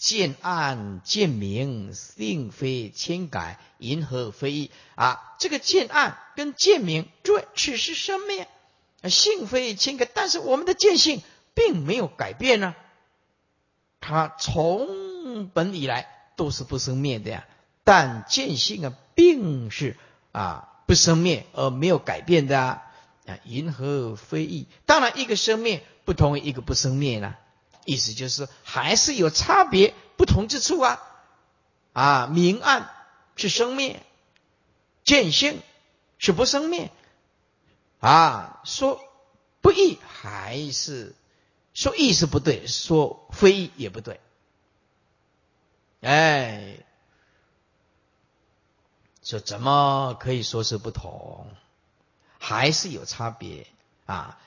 [0.00, 5.34] 见暗见明，性非千改，银河非异啊！
[5.38, 8.48] 这个见暗跟见明，对，此是生灭，
[9.10, 11.20] 性非千改，但是我们的见性
[11.52, 12.74] 并没有改变呢。
[14.00, 17.46] 它从本以来都是不生灭的呀，
[17.84, 19.98] 但见性啊，并是
[20.32, 22.82] 啊不生灭而没有改变的啊。
[23.44, 27.38] 银河非异，当然一个生灭不同于一个不生灭了。
[27.90, 31.02] 意思就是还是有差别不同之处啊，
[31.92, 32.88] 啊，明暗
[33.34, 34.00] 是生灭，
[35.02, 35.60] 见性
[36.16, 36.92] 是不生灭，
[37.98, 39.02] 啊，说
[39.60, 41.16] 不义还是
[41.74, 44.20] 说义是不对，说非也不对，
[46.00, 46.76] 哎，
[49.24, 51.48] 说怎么可以说是不同，
[52.38, 53.66] 还是有差别
[54.06, 54.38] 啊？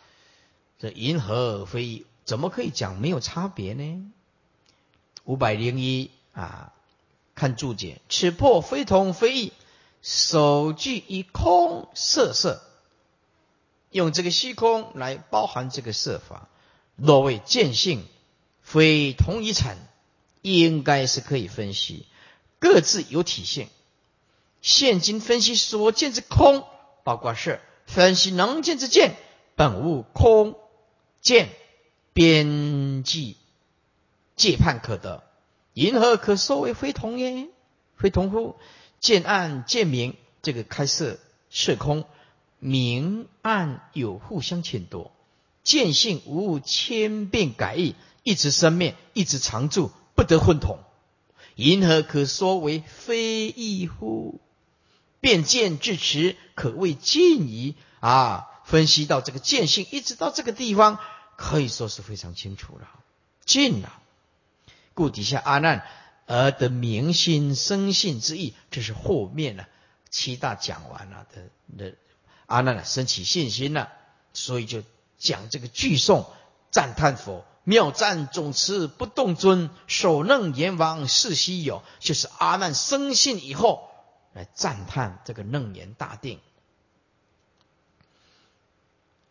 [0.79, 2.05] 这银河非义。
[2.25, 4.11] 怎么可以讲没有差别呢？
[5.25, 6.73] 五百零一啊，
[7.35, 9.53] 看注解，此破非同非异，
[10.01, 12.61] 首句以空色色，
[13.89, 16.49] 用这个虚空来包含这个色法，
[16.95, 18.05] 若为见性，
[18.61, 19.77] 非同一产，
[20.41, 22.05] 应该是可以分析，
[22.59, 23.69] 各自有体现。
[24.61, 26.65] 现今分析所见之空，
[27.03, 29.15] 包括是分析能见之见，
[29.55, 30.55] 本无空
[31.21, 31.49] 见。
[32.13, 33.37] 边际
[34.35, 35.23] 界判可得，
[35.73, 37.47] 银河可说为非同耶？
[37.97, 38.55] 非同乎？
[38.99, 42.05] 见暗见明，这个开设设空，
[42.59, 45.11] 明暗有互相牵夺，
[45.63, 50.79] 见性无物千变改易，一直生灭，一直常住，不得混同。
[51.55, 54.39] 银河可说为非异乎？
[55.19, 58.49] 变见至此，可谓尽矣啊！
[58.65, 60.99] 分析到这个见性，一直到这个地方。
[61.35, 62.87] 可以说是非常清楚了，
[63.45, 63.99] 尽了。
[64.93, 65.87] 故底下阿难
[66.27, 69.65] 而得明心生信之意，这是后面呢
[70.11, 71.95] 七大讲完了的的
[72.45, 73.91] 阿难呢升起信心了，
[74.33, 74.83] 所以就
[75.17, 76.31] 讲这个句颂
[76.69, 83.89] 赞叹佛妙赞总持不动尊首楞阎王是稀有，就是阿难生信以后
[84.33, 86.39] 来赞叹这个楞严大定。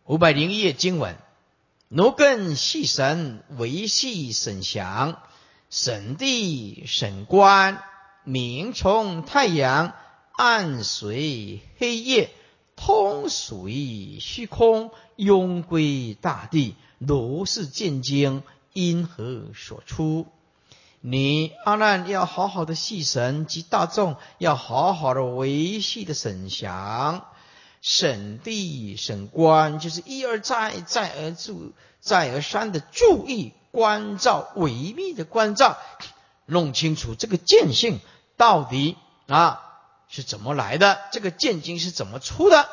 [0.03, 1.15] 五百零一页经文。
[1.95, 5.21] 奴更系神维系神祥，
[5.69, 7.83] 神地神官
[8.23, 9.93] 明从太阳，
[10.31, 12.31] 暗随黑夜，
[12.75, 16.73] 通属虚空，拥归大地。
[16.97, 18.41] 如是见经，
[18.73, 20.25] 因何所出？
[20.99, 27.27] 你阿难要好好的系神及大众，要好好的维系的神祥。
[27.83, 35.77] 审地审观，就是一而再、再而注、再而三的注意关照、维密的关照，
[36.45, 37.99] 弄清楚这个见性
[38.37, 38.95] 到底
[39.27, 39.59] 啊
[40.07, 42.69] 是怎么来的，这个见经是怎么出的。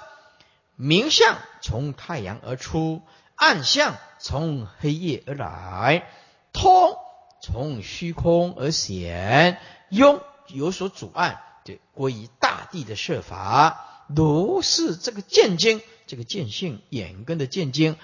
[0.77, 3.03] 明相从太阳而出，
[3.35, 6.09] 暗相从黑夜而来，
[6.53, 6.97] 通
[7.43, 13.89] 从虚空而显，庸有所阻碍，就归于大地的设法。
[14.15, 17.97] 如是这个见经，这个见性眼根的见经，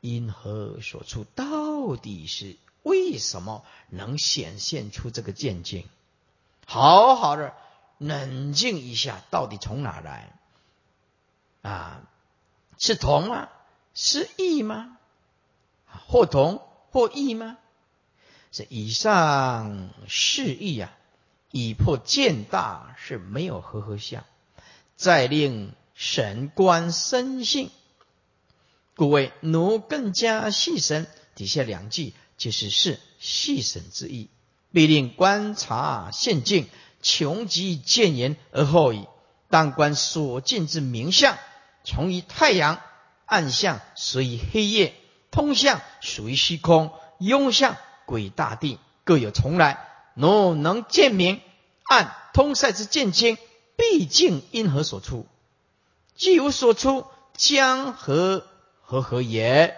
[0.00, 1.24] 因何所出？
[1.34, 5.84] 到底是为什么能显现出这个见经？
[6.66, 7.54] 好好的
[7.98, 10.36] 冷静一下，到底从哪来？
[11.62, 12.02] 啊，
[12.78, 13.48] 是同吗？
[13.94, 14.98] 是异吗？
[16.08, 17.56] 或同或异吗？
[18.50, 20.92] 这以上是异啊，
[21.52, 24.24] 以破见大是没有和合相。
[24.96, 27.70] 再令神观生性，
[28.96, 31.06] 故谓奴更加细神。
[31.34, 34.30] 底下两句就是是细神之意，
[34.72, 36.66] 必令观察现境，
[37.02, 39.06] 穷极见言而后已。
[39.50, 41.36] 当观所见之明相，
[41.84, 42.78] 从于太阳；
[43.26, 44.92] 暗相随于黑夜；
[45.30, 46.88] 通相属于虚空；
[47.20, 47.76] 庸相
[48.06, 49.86] 归大地，各有从来。
[50.14, 51.42] 奴能见明
[51.84, 53.36] 暗通塞之见经。
[53.76, 55.26] 毕竟因何所出？
[56.14, 58.46] 既无所出，将何
[58.80, 59.76] 何何也？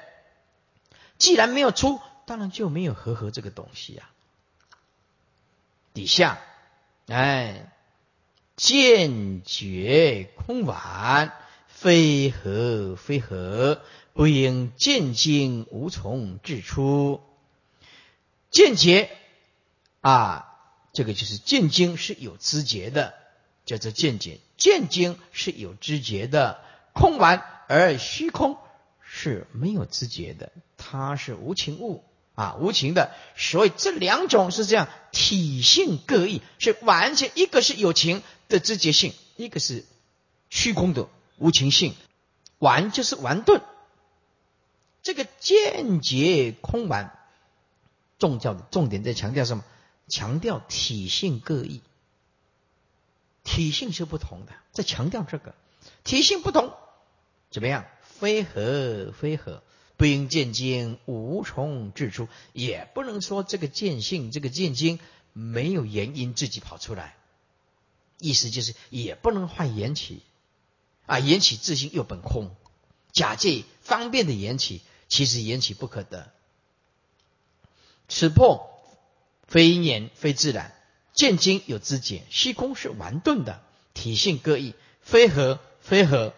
[1.18, 4.08] 既然没有出，当然就没有和合这个东西呀。
[5.94, 6.38] 底下，
[7.08, 7.72] 哎，
[8.54, 11.32] 见觉空晚，
[11.66, 13.82] 非合非合，
[14.12, 17.20] 不应见经无从至出。
[18.50, 19.10] 见觉
[20.00, 20.56] 啊，
[20.92, 23.14] 这个就是见经是有知觉的。
[23.68, 26.64] 叫做见解，见经是有知觉的，
[26.94, 28.56] 空完而虚空
[29.02, 32.02] 是没有知觉的，它是无情物
[32.34, 33.12] 啊，无情的。
[33.36, 39.84] 所以这两种是这样，体性各异，是完全一个是有情的知觉性，一个是
[40.48, 41.94] 虚空的无情性。
[42.58, 43.60] 完就是完顿，
[45.02, 47.16] 这个见解空完，
[48.18, 49.64] 重教的重点在强调什么？
[50.08, 51.82] 强调体性各异。
[53.48, 55.54] 体性是不同的，在强调这个
[56.04, 56.74] 体性不同，
[57.50, 57.86] 怎么样？
[58.02, 59.62] 非合非合，
[59.96, 65.00] 不应见经无从治出，也不能说这个见性、这个见经
[65.32, 67.16] 没有原因自己跑出来。
[68.18, 70.22] 意思就是，也不能坏缘起
[71.06, 72.54] 啊，缘起自性又本空，
[73.12, 76.30] 假借方便的缘起，其实缘起不可得。
[78.08, 78.68] 此破
[79.46, 80.74] 非因缘，非自然。
[81.18, 83.60] 见经有知解，虚空是顽钝的，
[83.92, 86.32] 体性各异，非合非合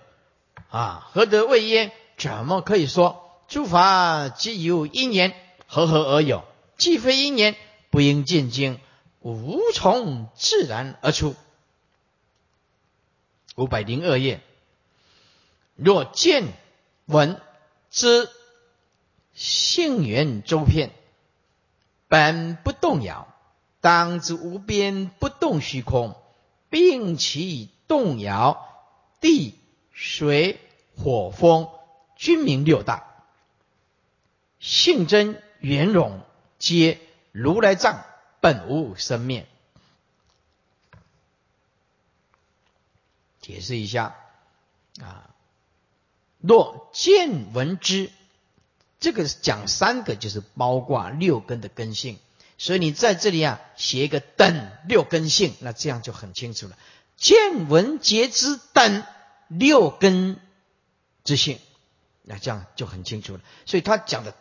[0.71, 1.93] 啊，合得未焉？
[2.17, 5.35] 怎么可以说诸法即有因缘，
[5.67, 6.45] 合合而有？
[6.79, 7.57] 既非因缘，
[7.91, 8.81] 不应见经，
[9.21, 11.37] 无从自然而出。
[13.57, 14.41] 五百零二页，
[15.77, 16.55] 若见
[17.05, 17.39] 闻
[17.91, 18.31] 知
[19.35, 20.91] 性缘周遍，
[22.09, 23.30] 本不动摇。
[23.81, 26.15] 当知无边不动虚空，
[26.69, 28.69] 并其动摇
[29.21, 29.59] 地
[29.93, 30.61] 水
[30.97, 31.69] 火风，
[32.17, 33.07] 均名六大。
[34.59, 36.21] 性真圆融，
[36.59, 37.01] 皆
[37.33, 38.05] 如来藏
[38.41, 39.47] 本无生灭。
[43.41, 44.17] 解释一下
[45.01, 45.31] 啊，
[46.39, 48.11] 若见闻知，
[49.01, 52.19] 这个讲三个，就是包括六根的根性。
[52.61, 56.77] 所以你在这里啊，写一个等六根性，那这样就很清楚了。
[57.17, 59.03] 见闻觉知等
[59.49, 60.39] 六根
[61.25, 61.59] 之性，
[62.21, 63.41] 那这样就很清楚了。
[63.65, 64.35] 所以他讲的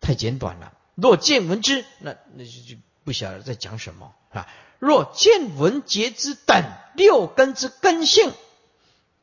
[0.00, 0.72] 太简短了。
[0.96, 4.48] 若见闻知，那那就就不晓得在讲什么啊。
[4.80, 6.64] 若见闻觉知等
[6.96, 8.32] 六根之根性，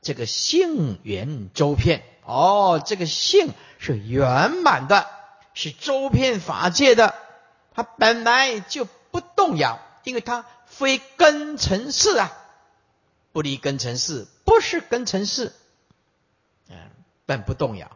[0.02, 5.06] 这个性圆周遍哦，这个性是圆满的，
[5.54, 7.14] 是周遍法界的。
[7.80, 12.30] 它本来就不动摇，因为它非根尘世啊，
[13.32, 15.54] 不离根尘世，不是根尘世，
[16.68, 16.76] 嗯，
[17.26, 17.90] 本不动摇。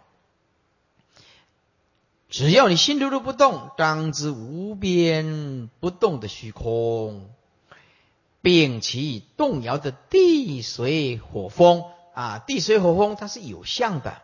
[2.30, 7.30] 只要你心如如不动，当知无边不动的虚空，
[8.42, 14.22] 并其动摇的地水火风啊，地水火风它是有相的，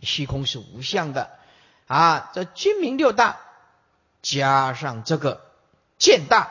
[0.00, 1.30] 虚空是无相的
[1.86, 3.43] 啊，这君明六大。
[4.24, 5.42] 加上这个
[5.98, 6.50] 见大，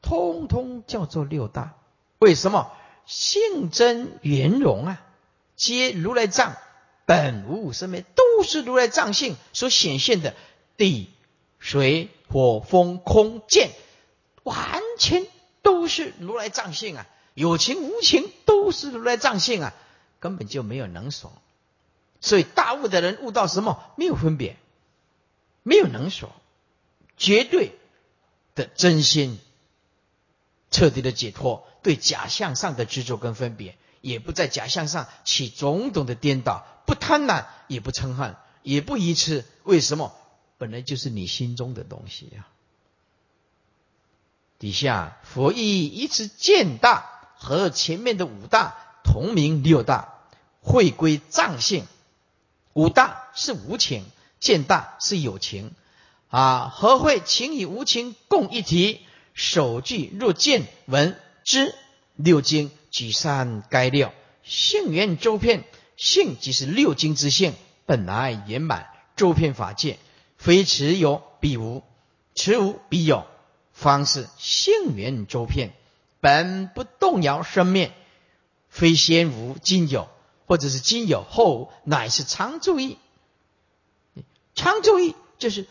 [0.00, 1.74] 通通叫做六大。
[2.18, 2.72] 为什么？
[3.04, 5.02] 性真圆融啊，
[5.54, 6.56] 皆如来藏
[7.04, 10.34] 本无生灭，都是如来藏性所显现的
[10.76, 11.10] 地、
[11.58, 13.70] 水、火、风、空、见，
[14.42, 15.26] 完全
[15.62, 17.06] 都是如来藏性啊。
[17.34, 19.74] 有情无情都是如来藏性啊。
[20.18, 21.30] 根本就没有能所。
[22.20, 23.78] 所以大悟的人悟到什么？
[23.96, 24.56] 没有分别，
[25.62, 26.32] 没有能所，
[27.16, 27.78] 绝对
[28.54, 29.38] 的真心，
[30.70, 39.44] 彻底的解脱，对假象上的执着跟分别，也不在假象上起种种的颠倒，不贪婪，也不嗔恨，也不愚痴。
[39.64, 40.14] 为什么？
[40.58, 42.46] 本来就是你心中的东西呀。
[44.58, 50.14] 底下佛意一次见大和前面的五大同名六大，
[50.62, 51.86] 会归藏性。
[52.72, 54.06] 五大是无情，
[54.40, 55.74] 见大是有情，
[56.28, 59.00] 啊，何会情与无情共一体？
[59.34, 61.74] 首句若见闻知
[62.14, 64.12] 六经举三该六
[64.42, 65.64] 性缘周遍，
[65.96, 67.54] 性即是六经之性，
[67.84, 69.98] 本来圆满周遍法界，
[70.36, 71.82] 非持有必无，
[72.34, 73.26] 持无必有，
[73.72, 75.72] 方是性缘周遍，
[76.20, 77.92] 本不动摇生灭，
[78.68, 80.08] 非先无今有。
[80.48, 82.98] 或者是今有后无乃是常住意，
[84.54, 85.66] 常住意就是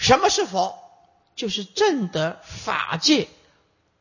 [0.00, 0.78] 什么是佛？
[1.36, 3.28] 就是正得法界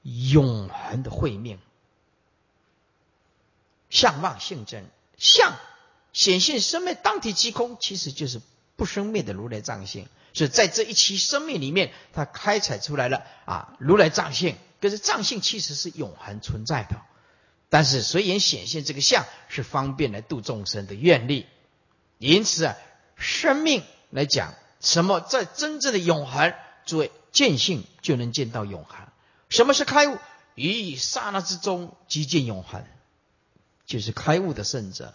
[0.02, 1.60] 永恒的慧命。
[3.90, 4.86] 相望性真，
[5.18, 5.58] 相
[6.14, 8.42] 显现生命当体即空，其实就是
[8.78, 10.08] 不生灭的如来藏性。
[10.34, 14.56] 所以在这一期生命里面，它开采出来了啊，如来藏性。
[14.80, 17.02] 可是藏性其实是永恒存在的。
[17.68, 21.46] 但是随缘显现这个相是方便来度众生的愿力，
[22.20, 22.78] 因此啊，
[23.18, 26.54] 生命来讲，什么在真正的永恒？
[26.86, 28.98] 诸位见性就能见到永恒。
[29.50, 30.18] 什么是开悟？
[30.56, 32.84] 于刹那之中即见永恒，
[33.86, 35.14] 就是开悟的圣者。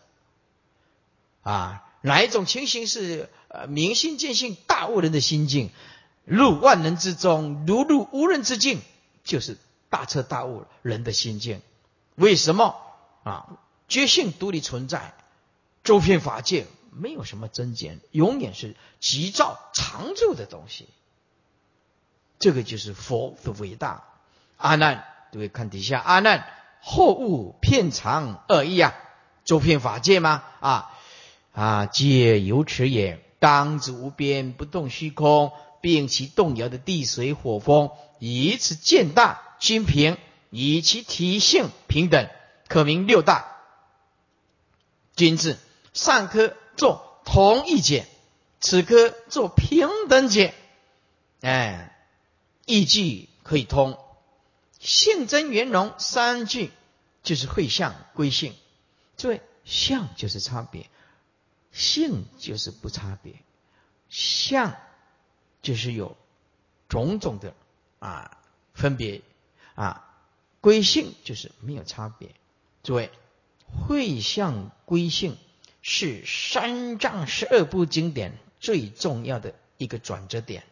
[1.42, 5.70] 啊，哪一种情形是呃明心见性大悟人的心境？
[6.24, 8.80] 入万人之中，如入无人之境，
[9.24, 9.58] 就是
[9.90, 11.60] 大彻大悟人的心境。
[12.14, 12.80] 为什么
[13.24, 13.58] 啊？
[13.88, 15.12] 觉性独立存在，
[15.82, 20.88] 周遍法界没有什么增减，永远是急躁常住的东西。
[22.38, 24.04] 这个就是佛的伟大。
[24.56, 26.46] 阿难，各位看底下，阿难
[26.80, 28.94] 后悟片长二意啊，
[29.44, 30.44] 周遍法界吗？
[30.60, 30.90] 啊
[31.52, 33.20] 啊，皆由此也。
[33.40, 40.16] 当之无边不动虚空，并其动摇的地水火风，以此见大心平。
[40.56, 42.30] 以其体性平等，
[42.68, 43.56] 可名六大。
[45.16, 45.58] 君子
[45.92, 48.06] 上科做同一解，
[48.60, 50.54] 此科做平等解。
[51.40, 51.96] 哎，
[52.66, 53.98] 一句可以通。
[54.80, 56.70] 性真圆融三句
[57.22, 58.54] 就是会相归性。
[59.16, 60.90] 诸位，相就是差别，
[61.72, 63.34] 性就是不差别。
[64.08, 64.76] 相
[65.62, 66.16] 就是有
[66.88, 67.54] 种种的
[67.98, 68.38] 啊
[68.74, 69.22] 分别
[69.74, 70.10] 啊。
[70.60, 72.34] 归性就是没有差别。
[72.82, 73.10] 诸位，
[73.86, 75.36] 会相归性
[75.86, 80.64] 是三藏十二部经典最重要的一个转折点。